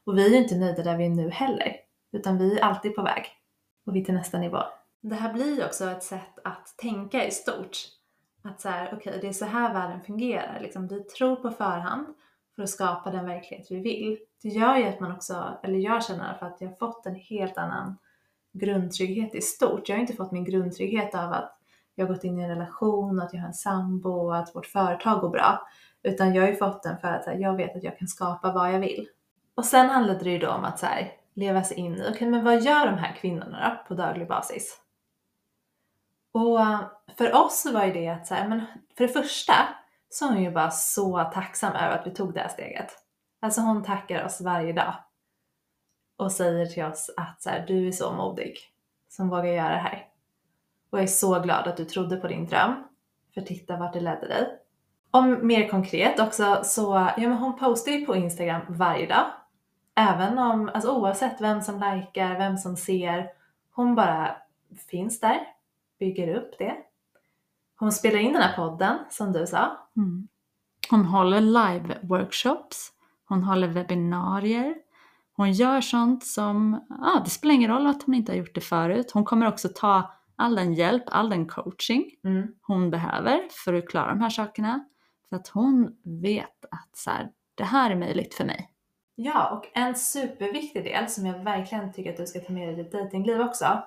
Och 0.04 0.18
vi 0.18 0.26
är 0.26 0.30
ju 0.30 0.38
inte 0.38 0.56
nöjda 0.56 0.84
där 0.84 0.98
vi 0.98 1.06
är 1.06 1.10
nu 1.10 1.30
heller, 1.30 1.76
utan 2.12 2.38
vi 2.38 2.58
är 2.58 2.64
alltid 2.64 2.96
på 2.96 3.02
väg. 3.02 3.26
Och 3.86 3.96
vi 3.96 4.02
är 4.02 4.06
till 4.06 4.14
nästa 4.14 4.40
nivå. 4.40 4.64
Det 5.02 5.16
här 5.16 5.34
blir 5.34 5.56
ju 5.56 5.66
också 5.66 5.90
ett 5.90 6.04
sätt 6.04 6.40
att 6.44 6.78
tänka 6.78 7.26
i 7.26 7.32
stort. 7.32 7.78
Att 8.42 8.62
så 8.62 8.70
här, 8.70 8.88
okej, 8.88 8.98
okay, 8.98 9.22
det 9.22 9.28
är 9.28 9.34
så 9.34 9.46
här 9.46 9.74
världen 9.74 10.02
fungerar. 10.02 10.60
Liksom, 10.60 10.88
vi 10.88 11.00
tror 11.00 11.36
på 11.36 11.52
förhand 11.52 12.08
för 12.56 12.64
att 12.64 12.70
skapa 12.70 13.12
den 13.12 13.26
verklighet 13.26 13.68
vi 13.70 13.80
vill. 13.80 14.18
Det 14.42 14.50
gör 14.50 14.78
ju 14.78 14.84
att 14.84 15.00
man 15.00 15.12
också, 15.12 15.58
eller 15.64 15.80
jag 15.80 16.06
känner 16.06 16.34
för 16.34 16.46
att 16.46 16.62
jag 16.62 16.68
har 16.68 16.76
fått 16.76 17.06
en 17.06 17.16
helt 17.16 17.58
annan 17.58 17.98
grundtrygghet 18.52 19.36
i 19.36 19.42
stort. 19.42 19.90
Jag 19.90 19.96
har 19.96 20.02
inte 20.02 20.14
fått 20.14 20.32
min 20.32 20.46
grundtrygghet 20.46 21.16
av 21.16 21.34
att 21.34 21.58
jag 21.96 22.08
har 22.08 22.14
gått 22.14 22.24
in 22.24 22.40
i 22.40 22.44
en 22.44 22.50
relation, 22.50 23.20
att 23.20 23.34
jag 23.34 23.42
har 23.42 23.48
en 23.48 23.54
sambo 23.54 24.10
och 24.10 24.38
att 24.38 24.56
vårt 24.56 24.66
företag 24.66 25.22
går 25.22 25.30
bra. 25.30 25.68
Utan 26.04 26.34
jag 26.34 26.44
har 26.44 26.50
ju 26.50 26.56
fått 26.56 26.84
den 26.84 26.98
för 26.98 27.08
att 27.08 27.26
här, 27.26 27.34
jag 27.34 27.58
vet 27.58 27.76
att 27.76 27.84
jag 27.84 27.98
kan 27.98 28.08
skapa 28.08 28.52
vad 28.52 28.74
jag 28.74 28.80
vill. 28.80 29.08
Och 29.56 29.66
sen 29.66 29.90
handlade 29.90 30.24
det 30.24 30.30
ju 30.30 30.40
då 30.40 30.50
om 30.50 30.64
att 30.64 30.80
så 30.80 30.86
här, 30.86 31.12
leva 31.34 31.64
sig 31.64 31.78
in 31.78 31.96
i, 31.96 32.02
okej 32.02 32.12
okay, 32.12 32.30
men 32.30 32.44
vad 32.44 32.62
gör 32.62 32.86
de 32.86 32.98
här 32.98 33.16
kvinnorna 33.16 33.70
då 33.70 33.88
på 33.88 34.02
daglig 34.02 34.28
basis? 34.28 34.80
Och 36.32 36.60
för 37.18 37.46
oss 37.46 37.62
så 37.62 37.74
var 37.74 37.86
ju 37.86 37.94
det 37.94 38.08
att 38.08 38.28
så 38.28 38.34
här, 38.34 38.48
men 38.48 38.62
för 38.98 39.08
det 39.08 39.14
första 39.14 39.54
så 40.14 40.26
är 40.26 40.30
hon 40.30 40.44
ju 40.44 40.52
bara 40.52 40.72
så 40.72 41.24
tacksam 41.34 41.74
över 41.74 41.98
att 41.98 42.08
vi 42.08 42.12
tog 42.12 42.34
det 42.34 42.40
här 42.40 42.48
steget. 42.48 42.92
Alltså 43.42 43.62
hon 43.62 43.84
tackar 43.84 44.26
oss 44.26 44.42
varje 44.42 44.74
dag 44.74 44.94
och 46.18 46.32
säger 46.32 46.66
till 46.66 46.84
oss 46.84 47.14
att 47.18 47.42
så 47.42 47.50
här, 47.50 47.66
du 47.68 47.88
är 47.88 47.92
så 47.92 48.14
modig 48.14 48.58
som 49.10 49.30
vågar 49.30 49.46
göra 49.46 49.70
det 49.70 49.76
här. 49.76 50.08
Och 50.90 50.98
jag 50.98 51.04
är 51.04 51.08
så 51.08 51.40
glad 51.40 51.68
att 51.68 51.78
du 51.78 51.86
trodde 51.86 52.18
på 52.18 52.28
din 52.28 52.46
dröm. 52.46 52.74
För 53.34 53.42
titta 53.42 53.78
vart 53.78 53.94
det 53.94 54.00
ledde 54.00 54.28
dig. 54.28 54.60
Om 55.12 55.48
mer 55.48 55.70
konkret 55.70 56.20
också 56.20 56.60
så, 56.64 57.10
ja 57.18 57.30
men 57.30 57.38
hon 57.38 57.60
postar 57.60 57.92
ju 57.92 58.06
på 58.06 58.16
Instagram 58.16 58.62
varje 58.70 59.08
dag. 59.08 59.26
Även 59.96 60.38
om, 60.38 60.72
alltså 60.74 60.92
oavsett 60.92 61.42
vem 61.42 61.62
som 61.62 61.76
likar, 61.76 62.38
vem 62.38 62.58
som 62.58 62.78
ser. 62.78 63.32
Hon 63.72 63.96
bara 63.96 64.36
finns 64.90 65.20
där, 65.20 65.40
bygger 66.00 66.36
upp 66.36 66.58
det. 66.58 66.76
Hon 67.84 67.92
spelar 67.92 68.20
in 68.20 68.34
den 68.34 68.42
här 68.42 68.56
podden 68.56 68.98
som 69.10 69.32
du 69.32 69.48
sa. 69.48 69.90
Mm. 69.98 70.28
Hon 70.90 71.06
håller 71.06 71.42
live-workshops. 71.42 72.92
Hon 73.26 73.44
håller 73.44 73.68
webbinarier. 73.68 74.76
Hon 75.36 75.52
gör 75.52 75.82
sånt 75.82 76.26
som, 76.26 76.86
ja 76.90 77.22
det 77.24 77.30
spelar 77.30 77.56
ingen 77.56 77.72
roll 77.72 77.88
att 77.88 78.04
hon 78.04 78.16
inte 78.16 78.32
har 78.32 78.38
gjort 78.38 78.56
det 78.56 78.62
förut. 78.62 79.12
Hon 79.14 79.26
kommer 79.26 79.48
också 79.48 79.70
ta 79.76 80.12
all 80.36 80.56
den 80.56 80.74
hjälp, 80.74 81.04
all 81.08 81.30
den 81.30 81.48
coaching 81.48 82.06
mm. 82.24 82.48
hon 82.62 82.90
behöver 82.90 83.48
för 83.66 83.74
att 83.74 83.90
klara 83.90 84.10
de 84.10 84.22
här 84.22 84.30
sakerna. 84.30 84.86
För 85.30 85.36
att 85.36 85.48
hon 85.48 85.96
vet 86.04 86.66
att 86.72 86.98
så 86.98 87.10
här, 87.10 87.32
det 87.56 87.64
här 87.64 87.92
är 87.92 87.96
möjligt 87.96 88.34
för 88.34 88.46
mig. 88.46 88.70
Ja, 89.16 89.50
och 89.50 89.78
en 89.78 89.96
superviktig 89.96 90.84
del 90.84 91.10
som 91.10 91.26
jag 91.26 91.44
verkligen 91.44 91.94
tycker 91.94 92.10
att 92.10 92.18
du 92.18 92.26
ska 92.26 92.40
ta 92.40 92.54
med 92.54 92.68
dig 92.68 92.80
i 92.80 92.84
ditt 92.84 92.92
dejtingliv 92.92 93.42
också 93.42 93.84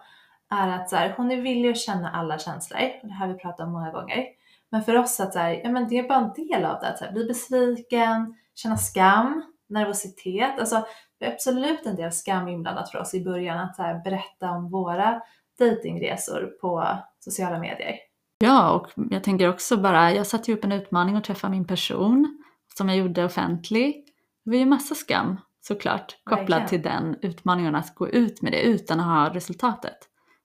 är 0.51 0.69
att 0.69 0.91
så 0.91 0.97
här, 0.97 1.15
hon 1.17 1.31
är 1.31 1.41
villig 1.41 1.71
att 1.71 1.79
känna 1.79 2.11
alla 2.11 2.39
känslor. 2.39 2.79
Det 2.79 3.13
här 3.13 3.27
har 3.27 3.35
vi 3.35 3.39
pratat 3.41 3.67
om 3.67 3.73
många 3.73 3.91
gånger. 3.91 4.25
Men 4.71 4.83
för 4.83 4.97
oss 4.97 5.21
att 5.21 5.33
så 5.33 5.39
här, 5.39 5.61
ja, 5.65 5.71
men 5.71 5.89
det 5.89 5.99
är 5.99 6.09
bara 6.09 6.19
en 6.19 6.33
del 6.49 6.65
av 6.65 6.81
det. 6.81 6.89
Att 6.89 6.99
så 6.99 7.05
här, 7.05 7.13
bli 7.13 7.25
besviken, 7.25 8.35
känna 8.55 8.77
skam, 8.77 9.43
nervositet. 9.69 10.59
Alltså, 10.59 10.87
det 11.19 11.27
är 11.27 11.33
absolut 11.33 11.87
en 11.87 11.97
del 11.97 12.13
skam 12.13 12.49
inblandat 12.49 12.91
för 12.91 12.99
oss 12.99 13.15
i 13.15 13.25
början 13.25 13.59
att 13.59 13.77
så 13.77 13.83
här, 13.83 14.03
berätta 14.05 14.51
om 14.51 14.71
våra 14.71 15.21
dejtingresor 15.59 16.47
på 16.61 16.99
sociala 17.21 17.59
medier. 17.59 17.95
Ja, 18.39 18.71
och 18.71 18.91
jag 19.11 19.25
tänker 19.25 19.49
också 19.49 19.77
bara, 19.77 20.13
jag 20.13 20.27
satte 20.27 20.51
ju 20.51 20.57
upp 20.57 20.65
en 20.65 20.73
utmaning 20.73 21.17
att 21.17 21.25
träffa 21.25 21.49
min 21.49 21.67
person 21.67 22.43
som 22.77 22.89
jag 22.89 22.99
gjorde 22.99 23.25
offentlig. 23.25 24.05
Det 24.45 24.51
var 24.51 24.59
ju 24.59 24.67
massa 24.67 24.95
skam 24.95 25.41
såklart 25.61 26.17
kopplat 26.25 26.69
till 26.69 26.83
den 26.83 27.17
utmaningen 27.23 27.75
att 27.75 27.95
gå 27.95 28.09
ut 28.09 28.43
med 28.43 28.53
det 28.53 28.63
utan 28.63 29.01
att 29.01 29.07
ha 29.07 29.35
resultatet. 29.35 29.97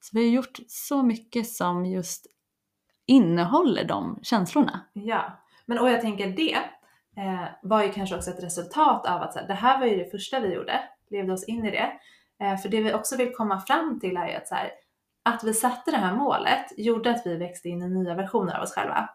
Så 0.02 0.18
vi 0.18 0.28
har 0.28 0.36
gjort 0.36 0.60
så 0.68 1.04
mycket 1.04 1.48
som 1.48 1.86
just 1.86 2.28
innehåller 3.06 3.84
de 3.84 4.20
känslorna. 4.24 4.82
Ja, 4.94 5.40
men 5.66 5.80
och 5.80 5.90
jag 5.90 6.02
tänker 6.02 6.28
det 6.28 6.56
eh, 7.18 7.48
var 7.62 7.84
ju 7.84 7.92
kanske 7.92 8.16
också 8.16 8.30
ett 8.30 8.44
resultat 8.44 9.06
av 9.06 9.22
att 9.22 9.34
så 9.34 9.40
här, 9.40 9.48
det 9.48 9.54
här 9.54 9.80
var 9.80 9.86
ju 9.86 9.96
det 9.98 10.12
första 10.12 10.40
vi 10.40 10.54
gjorde, 10.54 10.80
levde 11.10 11.34
oss 11.34 11.44
in 11.44 11.66
i 11.66 11.72
det. 11.72 11.92
Eh, 12.46 12.58
för 12.58 12.70
det 12.70 12.82
vi 12.82 12.94
också 12.94 13.18
vill 13.18 13.34
komma 13.34 13.60
fram 13.60 14.00
till 14.00 14.18
är 14.18 14.28
ju 14.28 14.34
att, 14.34 14.48
så 14.48 14.56
här, 14.56 14.72
att 15.24 15.44
vi 15.44 15.54
satte 15.54 15.92
det 15.92 15.98
här 15.98 16.16
målet 16.16 16.66
gjorde 16.78 17.12
att 17.12 17.26
vi 17.26 17.38
växte 17.38 17.70
in 17.70 17.82
i 17.82 17.90
nya 17.90 18.16
versioner 18.16 18.58
av 18.58 18.64
oss 18.64 18.74
själva. 18.74 19.10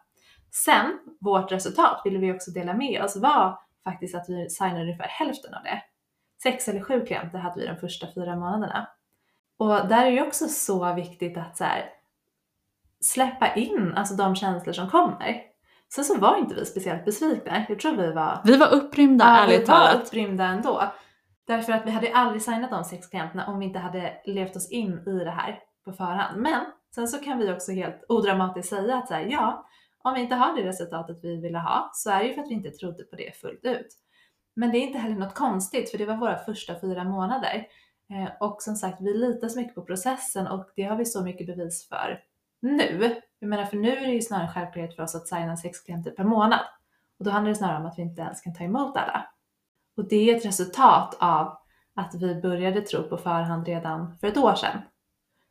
Sen, 0.65 0.99
vårt 1.21 1.53
resultat 1.53 2.03
ville 2.05 2.19
vi 2.19 2.33
också 2.33 2.51
dela 2.51 2.75
med 2.75 3.03
oss 3.03 3.17
var 3.17 3.59
faktiskt 3.85 4.15
att 4.15 4.29
vi 4.29 4.51
signade 4.51 4.81
ungefär 4.81 5.09
hälften 5.09 5.55
av 5.55 5.63
det. 5.63 5.83
Sex 6.43 6.69
eller 6.69 6.81
sju 6.81 7.07
klienter 7.07 7.39
hade 7.39 7.61
vi 7.61 7.67
de 7.67 7.77
första 7.77 8.07
fyra 8.15 8.37
månaderna. 8.37 8.89
Och 9.57 9.89
där 9.89 10.07
är 10.07 10.13
det 10.13 10.23
också 10.23 10.49
så 10.49 10.93
viktigt 10.95 11.37
att 11.37 11.57
så 11.57 11.65
här, 11.65 11.91
släppa 13.01 13.55
in 13.55 13.95
alltså 13.97 14.15
de 14.15 14.35
känslor 14.37 14.73
som 14.73 14.91
kommer. 14.91 15.43
Sen 15.95 16.05
så 16.05 16.19
var 16.19 16.37
inte 16.37 16.55
vi 16.55 16.65
speciellt 16.65 17.05
besvikna. 17.05 17.65
Jag 17.69 17.81
tror 17.81 17.97
vi 17.97 18.13
var... 18.13 18.41
Vi 18.45 18.57
var 18.57 18.75
upprymda 18.75 19.25
Ja, 19.25 19.45
ärligt 19.45 19.61
vi 19.61 19.65
var 19.67 19.77
talat. 19.77 20.07
upprymda 20.07 20.45
ändå. 20.45 20.83
Därför 21.47 21.73
att 21.73 21.87
vi 21.87 21.91
hade 21.91 22.15
aldrig 22.15 22.43
signat 22.43 22.71
de 22.71 22.85
sex 22.85 23.07
klienterna 23.07 23.47
om 23.47 23.59
vi 23.59 23.67
inte 23.67 23.79
hade 23.79 24.13
levt 24.25 24.57
oss 24.57 24.71
in 24.71 25.09
i 25.09 25.25
det 25.25 25.31
här 25.31 25.61
på 25.85 25.93
förhand. 25.93 26.41
Men 26.41 26.65
sen 26.95 27.09
så 27.09 27.19
kan 27.19 27.39
vi 27.39 27.53
också 27.53 27.73
helt 27.73 28.05
odramatiskt 28.09 28.69
säga 28.71 28.97
att 28.97 29.09
så 29.09 29.15
här, 29.15 29.27
ja, 29.31 29.67
om 30.03 30.15
vi 30.15 30.21
inte 30.21 30.35
har 30.35 30.57
det 30.57 30.69
resultatet 30.69 31.19
vi 31.23 31.37
ville 31.41 31.59
ha 31.59 31.91
så 31.95 32.11
är 32.11 32.19
det 32.19 32.27
ju 32.29 32.35
för 32.35 32.43
att 32.43 32.49
vi 32.51 32.55
inte 32.55 32.71
trodde 32.71 33.05
på 33.05 33.17
det 33.17 33.37
fullt 33.41 33.65
ut. 33.65 33.87
Men 34.55 34.71
det 34.71 34.79
är 34.79 34.81
inte 34.81 34.99
heller 34.99 35.17
något 35.17 35.35
konstigt 35.35 35.91
för 35.91 35.99
det 35.99 36.07
var 36.07 36.17
våra 36.17 36.39
första 36.39 36.81
fyra 36.81 37.05
månader. 37.05 37.67
Eh, 38.11 38.29
och 38.41 38.63
som 38.63 38.77
sagt, 38.77 39.01
vi 39.01 39.15
litar 39.15 39.49
så 39.49 39.59
mycket 39.59 39.75
på 39.75 39.83
processen 39.83 40.47
och 40.47 40.71
det 40.77 40.83
har 40.83 40.97
vi 40.97 41.05
så 41.05 41.23
mycket 41.23 41.47
bevis 41.47 41.89
för 41.89 42.23
nu. 42.61 43.17
Jag 43.39 43.49
menar, 43.49 43.65
för 43.65 43.77
nu 43.77 43.97
är 43.97 44.07
det 44.07 44.13
ju 44.13 44.21
snarare 44.21 44.47
en 44.47 44.53
självklarhet 44.53 44.97
för 44.97 45.03
oss 45.03 45.15
att 45.15 45.29
signa 45.29 45.57
sex 45.57 45.81
klienter 45.81 46.11
per 46.11 46.25
månad. 46.25 46.61
Och 47.19 47.25
då 47.25 47.31
handlar 47.31 47.49
det 47.49 47.57
snarare 47.57 47.81
om 47.81 47.87
att 47.87 47.99
vi 47.99 48.03
inte 48.03 48.23
ens 48.23 48.41
kan 48.41 48.55
ta 48.55 48.65
emot 48.65 48.97
alla. 48.97 49.27
Och 49.97 50.09
det 50.09 50.31
är 50.31 50.37
ett 50.37 50.45
resultat 50.45 51.17
av 51.21 51.59
att 51.95 52.15
vi 52.15 52.41
började 52.41 52.81
tro 52.81 53.03
på 53.03 53.17
förhand 53.17 53.67
redan 53.67 54.19
för 54.19 54.27
ett 54.27 54.37
år 54.37 54.55
sedan. 54.55 54.79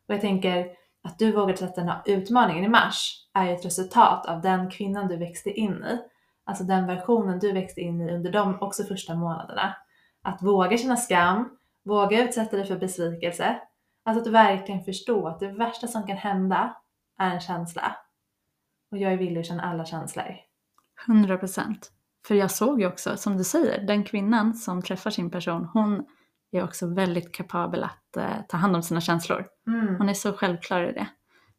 Och 0.08 0.14
jag 0.14 0.22
tänker 0.22 0.72
att 1.04 1.20
du 1.20 1.32
vågade 1.32 1.58
sätta 1.58 1.82
den 1.82 1.90
här 1.90 2.02
utmaningen 2.06 2.64
i 2.64 2.68
mars 2.68 3.28
är 3.34 3.46
ju 3.46 3.52
ett 3.52 3.66
resultat 3.66 4.26
av 4.26 4.42
den 4.42 4.70
kvinnan 4.70 5.08
du 5.08 5.18
växte 5.18 5.50
in 5.50 5.84
i. 5.84 6.00
Alltså 6.44 6.64
den 6.64 6.88
versionen 6.88 7.40
du 7.40 7.52
växte 7.52 7.82
in 7.82 8.02
i 8.02 8.14
under 8.14 8.32
de 8.32 8.62
också 8.62 8.84
första 8.84 9.16
månaderna. 9.16 9.76
Att 10.22 10.42
våga 10.42 10.78
känna 10.78 10.98
skam, 10.98 11.58
våga 11.86 12.24
utsätta 12.24 12.58
dig 12.58 12.66
för 12.66 12.78
besvikelse. 12.78 13.60
Alltså 14.06 14.22
att 14.22 14.34
verkligen 14.34 14.84
förstå 14.84 15.28
att 15.28 15.40
det 15.40 15.52
värsta 15.52 15.88
som 15.88 16.08
kan 16.08 16.18
hända 16.18 16.78
är 17.20 17.32
en 17.32 17.40
känsla. 17.40 17.96
Och 18.92 18.98
jag 18.98 19.14
är 19.14 19.18
villig 19.18 19.40
att 19.40 19.46
känna 19.46 19.64
alla 19.64 19.86
känslor. 19.86 20.36
100 21.08 21.38
procent. 21.38 21.92
För 22.28 22.36
jag 22.36 22.52
såg 22.52 22.82
ju 22.82 22.88
också, 22.88 23.18
som 23.18 23.38
du 23.38 23.44
säger, 23.44 23.88
den 23.88 24.04
kvinnan 24.04 24.54
som 24.54 24.82
träffar 24.82 25.10
sin 25.10 25.32
person, 25.32 25.70
hon 25.74 26.06
är 26.52 26.64
också 26.64 26.88
väldigt 26.88 27.32
kapabel 27.32 27.84
att 27.84 28.18
eh, 28.18 28.42
ta 28.48 28.58
hand 28.58 28.76
om 28.76 28.84
sina 28.84 29.02
känslor. 29.02 29.46
Mm. 29.68 29.96
Hon 29.96 30.10
är 30.10 30.14
så 30.14 30.34
självklar 30.34 30.90
i 30.90 30.92
det. 30.92 31.08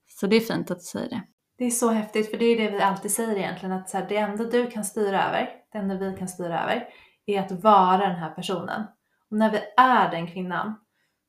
Så 0.06 0.26
det 0.26 0.36
är 0.36 0.40
fint 0.40 0.70
att 0.70 0.78
du 0.78 0.84
säger 0.84 1.08
det. 1.08 1.22
Det 1.58 1.64
är 1.64 1.70
så 1.70 1.90
häftigt, 1.90 2.30
för 2.30 2.38
det 2.38 2.44
är 2.44 2.56
det 2.56 2.70
vi 2.70 2.82
alltid 2.82 3.10
säger 3.10 3.36
egentligen, 3.36 3.72
att 3.72 3.90
så 3.90 3.98
här, 3.98 4.08
det 4.08 4.16
enda 4.16 4.44
du 4.44 4.70
kan 4.70 4.84
styra 4.84 5.24
över, 5.28 5.48
det 5.72 5.78
enda 5.78 5.94
vi 5.94 6.16
kan 6.16 6.28
styra 6.28 6.62
över, 6.62 6.88
är 7.26 7.40
att 7.40 7.52
vara 7.52 8.08
den 8.08 8.16
här 8.16 8.30
personen. 8.30 8.82
Och 9.30 9.36
när 9.36 9.50
vi 9.50 9.60
är 9.76 10.10
den 10.10 10.26
kvinnan, 10.26 10.74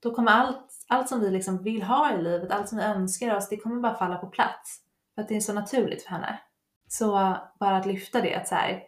då 0.03 0.15
kommer 0.15 0.31
allt, 0.31 0.85
allt 0.87 1.09
som 1.09 1.19
vi 1.19 1.31
liksom 1.31 1.63
vill 1.63 1.83
ha 1.83 2.13
i 2.13 2.21
livet, 2.21 2.51
allt 2.51 2.69
som 2.69 2.77
vi 2.77 2.83
önskar 2.83 3.35
oss, 3.35 3.49
det 3.49 3.57
kommer 3.57 3.81
bara 3.81 3.95
falla 3.95 4.17
på 4.17 4.27
plats. 4.27 4.79
För 5.15 5.21
att 5.21 5.27
det 5.27 5.35
är 5.35 5.39
så 5.39 5.53
naturligt 5.53 6.03
för 6.03 6.09
henne. 6.09 6.39
Så 6.87 7.37
bara 7.59 7.77
att 7.77 7.85
lyfta 7.85 8.21
det, 8.21 8.35
att 8.35 8.47
så 8.47 8.55
här, 8.55 8.83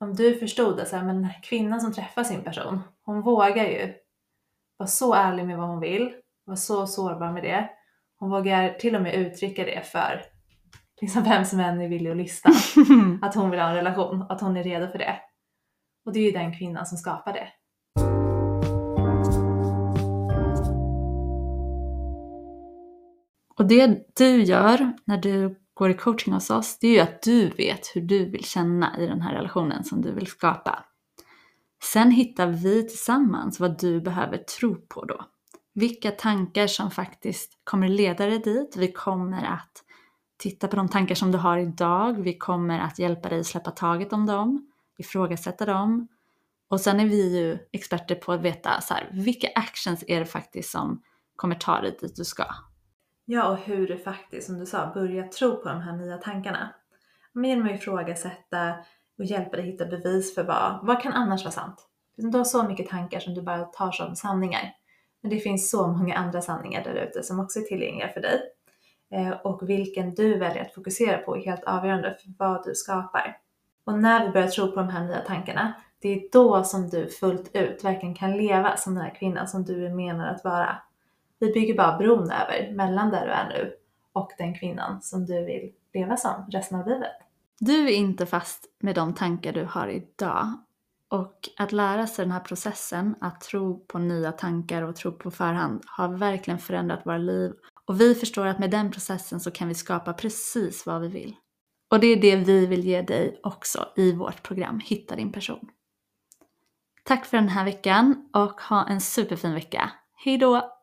om 0.00 0.14
du 0.14 0.34
förstod 0.38 0.80
att 0.80 0.88
så 0.88 0.96
här, 0.96 1.04
men 1.04 1.28
kvinnan 1.42 1.80
som 1.80 1.92
träffar 1.92 2.24
sin 2.24 2.44
person, 2.44 2.80
hon 3.04 3.22
vågar 3.22 3.64
ju 3.64 3.94
vara 4.76 4.86
så 4.86 5.14
ärlig 5.14 5.46
med 5.46 5.58
vad 5.58 5.68
hon 5.68 5.80
vill, 5.80 6.14
vara 6.44 6.56
så 6.56 6.86
sårbar 6.86 7.32
med 7.32 7.42
det. 7.42 7.70
Hon 8.18 8.30
vågar 8.30 8.72
till 8.72 8.96
och 8.96 9.02
med 9.02 9.14
uttrycka 9.14 9.64
det 9.64 9.86
för 9.86 10.22
liksom 11.00 11.22
vem 11.22 11.44
som 11.44 11.60
än 11.60 11.80
är 11.80 11.88
villig 11.88 12.10
att 12.10 12.16
lyssna. 12.16 12.50
Att 13.22 13.34
hon 13.34 13.50
vill 13.50 13.60
ha 13.60 13.68
en 13.68 13.74
relation, 13.74 14.26
att 14.28 14.40
hon 14.40 14.56
är 14.56 14.64
redo 14.64 14.88
för 14.88 14.98
det. 14.98 15.20
Och 16.04 16.12
det 16.12 16.20
är 16.20 16.24
ju 16.24 16.30
den 16.30 16.58
kvinnan 16.58 16.86
som 16.86 16.98
skapar 16.98 17.32
det. 17.32 17.48
Och 23.58 23.66
det 23.66 24.14
du 24.16 24.42
gör 24.42 24.92
när 25.04 25.16
du 25.16 25.58
går 25.74 25.90
i 25.90 25.94
coaching 25.94 26.34
hos 26.34 26.50
oss, 26.50 26.78
det 26.78 26.88
är 26.88 26.92
ju 26.92 27.00
att 27.00 27.22
du 27.22 27.48
vet 27.48 27.86
hur 27.94 28.00
du 28.00 28.24
vill 28.24 28.44
känna 28.44 28.98
i 28.98 29.06
den 29.06 29.20
här 29.20 29.34
relationen 29.34 29.84
som 29.84 30.02
du 30.02 30.12
vill 30.12 30.26
skapa. 30.26 30.84
Sen 31.82 32.10
hittar 32.10 32.46
vi 32.46 32.88
tillsammans 32.88 33.60
vad 33.60 33.80
du 33.80 34.00
behöver 34.00 34.38
tro 34.38 34.76
på 34.76 35.04
då. 35.04 35.24
Vilka 35.74 36.10
tankar 36.10 36.66
som 36.66 36.90
faktiskt 36.90 37.52
kommer 37.64 37.88
leda 37.88 38.26
dig 38.26 38.38
dit. 38.38 38.76
Vi 38.76 38.92
kommer 38.92 39.44
att 39.44 39.84
titta 40.36 40.68
på 40.68 40.76
de 40.76 40.88
tankar 40.88 41.14
som 41.14 41.32
du 41.32 41.38
har 41.38 41.58
idag. 41.58 42.22
Vi 42.22 42.38
kommer 42.38 42.78
att 42.78 42.98
hjälpa 42.98 43.28
dig 43.28 43.44
släppa 43.44 43.70
taget 43.70 44.12
om 44.12 44.26
dem, 44.26 44.70
ifrågasätta 44.98 45.66
dem. 45.66 46.08
Och 46.68 46.80
sen 46.80 47.00
är 47.00 47.06
vi 47.06 47.38
ju 47.38 47.58
experter 47.72 48.14
på 48.14 48.32
att 48.32 48.42
veta 48.42 48.80
så 48.80 48.94
här, 48.94 49.10
vilka 49.12 49.48
actions 49.54 50.04
är 50.06 50.20
det 50.20 50.26
faktiskt 50.26 50.70
som 50.70 51.02
kommer 51.36 51.54
ta 51.54 51.80
dig 51.80 51.96
dit 52.00 52.16
du 52.16 52.24
ska. 52.24 52.44
Ja, 53.30 53.48
och 53.48 53.58
hur 53.58 53.88
du 53.88 53.98
faktiskt, 53.98 54.46
som 54.46 54.58
du 54.58 54.66
sa, 54.66 54.90
börjar 54.94 55.24
tro 55.28 55.56
på 55.56 55.68
de 55.68 55.80
här 55.80 55.92
nya 55.92 56.16
tankarna. 56.16 56.74
Men 57.32 57.44
genom 57.44 57.66
att 57.66 57.74
ifrågasätta 57.74 58.74
och 59.18 59.24
hjälpa 59.24 59.56
dig 59.56 59.66
hitta 59.66 59.86
bevis 59.86 60.34
för 60.34 60.42
vad, 60.42 60.78
vad 60.82 61.02
kan 61.02 61.12
annars 61.12 61.44
vara 61.44 61.52
sant? 61.52 61.88
Du 62.16 62.38
har 62.38 62.44
så 62.44 62.62
mycket 62.62 62.88
tankar 62.88 63.20
som 63.20 63.34
du 63.34 63.42
bara 63.42 63.64
tar 63.64 63.92
som 63.92 64.16
sanningar. 64.16 64.74
Men 65.20 65.30
det 65.30 65.38
finns 65.38 65.70
så 65.70 65.86
många 65.86 66.14
andra 66.14 66.40
sanningar 66.40 66.84
där 66.84 66.94
ute 66.94 67.22
som 67.22 67.40
också 67.40 67.58
är 67.58 67.62
tillgängliga 67.62 68.08
för 68.08 68.20
dig. 68.20 68.40
Eh, 69.10 69.30
och 69.30 69.68
vilken 69.68 70.14
du 70.14 70.38
väljer 70.38 70.62
att 70.62 70.74
fokusera 70.74 71.18
på 71.18 71.36
är 71.36 71.44
helt 71.44 71.64
avgörande 71.64 72.16
för 72.22 72.32
vad 72.38 72.64
du 72.64 72.74
skapar. 72.74 73.36
Och 73.84 73.98
när 73.98 74.26
vi 74.26 74.32
börjar 74.32 74.48
tro 74.48 74.72
på 74.72 74.80
de 74.80 74.88
här 74.88 75.04
nya 75.04 75.20
tankarna, 75.20 75.72
det 75.98 76.08
är 76.08 76.28
då 76.32 76.64
som 76.64 76.88
du 76.88 77.08
fullt 77.08 77.56
ut 77.56 77.84
verkligen 77.84 78.14
kan 78.14 78.36
leva 78.36 78.76
som 78.76 78.94
den 78.94 79.04
här 79.04 79.14
kvinnan 79.14 79.48
som 79.48 79.64
du 79.64 79.86
är 79.86 79.90
menad 79.90 80.34
att 80.34 80.44
vara. 80.44 80.76
Vi 81.38 81.52
bygger 81.52 81.74
bara 81.74 81.98
bron 81.98 82.30
över 82.30 82.72
mellan 82.74 83.10
där 83.10 83.26
du 83.26 83.32
är 83.32 83.48
nu 83.48 83.74
och 84.12 84.32
den 84.38 84.54
kvinnan 84.54 85.02
som 85.02 85.26
du 85.26 85.44
vill 85.44 85.72
leva 85.94 86.16
som 86.16 86.46
resten 86.50 86.80
av 86.80 86.88
livet. 86.88 87.12
Du 87.60 87.88
är 87.88 87.92
inte 87.92 88.26
fast 88.26 88.66
med 88.80 88.94
de 88.94 89.14
tankar 89.14 89.52
du 89.52 89.64
har 89.64 89.88
idag. 89.88 90.52
Och 91.10 91.48
att 91.56 91.72
lära 91.72 92.06
sig 92.06 92.24
den 92.24 92.32
här 92.32 92.40
processen, 92.40 93.14
att 93.20 93.40
tro 93.40 93.84
på 93.86 93.98
nya 93.98 94.32
tankar 94.32 94.82
och 94.82 94.96
tro 94.96 95.12
på 95.12 95.30
förhand, 95.30 95.82
har 95.86 96.08
verkligen 96.08 96.58
förändrat 96.58 97.06
våra 97.06 97.18
liv. 97.18 97.52
Och 97.84 98.00
vi 98.00 98.14
förstår 98.14 98.46
att 98.46 98.58
med 98.58 98.70
den 98.70 98.90
processen 98.90 99.40
så 99.40 99.50
kan 99.50 99.68
vi 99.68 99.74
skapa 99.74 100.12
precis 100.12 100.86
vad 100.86 101.00
vi 101.00 101.08
vill. 101.08 101.36
Och 101.90 102.00
det 102.00 102.06
är 102.06 102.16
det 102.16 102.36
vi 102.36 102.66
vill 102.66 102.84
ge 102.84 103.02
dig 103.02 103.40
också 103.42 103.88
i 103.96 104.12
vårt 104.12 104.42
program 104.42 104.80
Hitta 104.84 105.16
din 105.16 105.32
person. 105.32 105.68
Tack 107.04 107.26
för 107.26 107.36
den 107.36 107.48
här 107.48 107.64
veckan 107.64 108.28
och 108.32 108.60
ha 108.60 108.88
en 108.88 109.00
superfin 109.00 109.54
vecka. 109.54 109.90
Hejdå! 110.24 110.77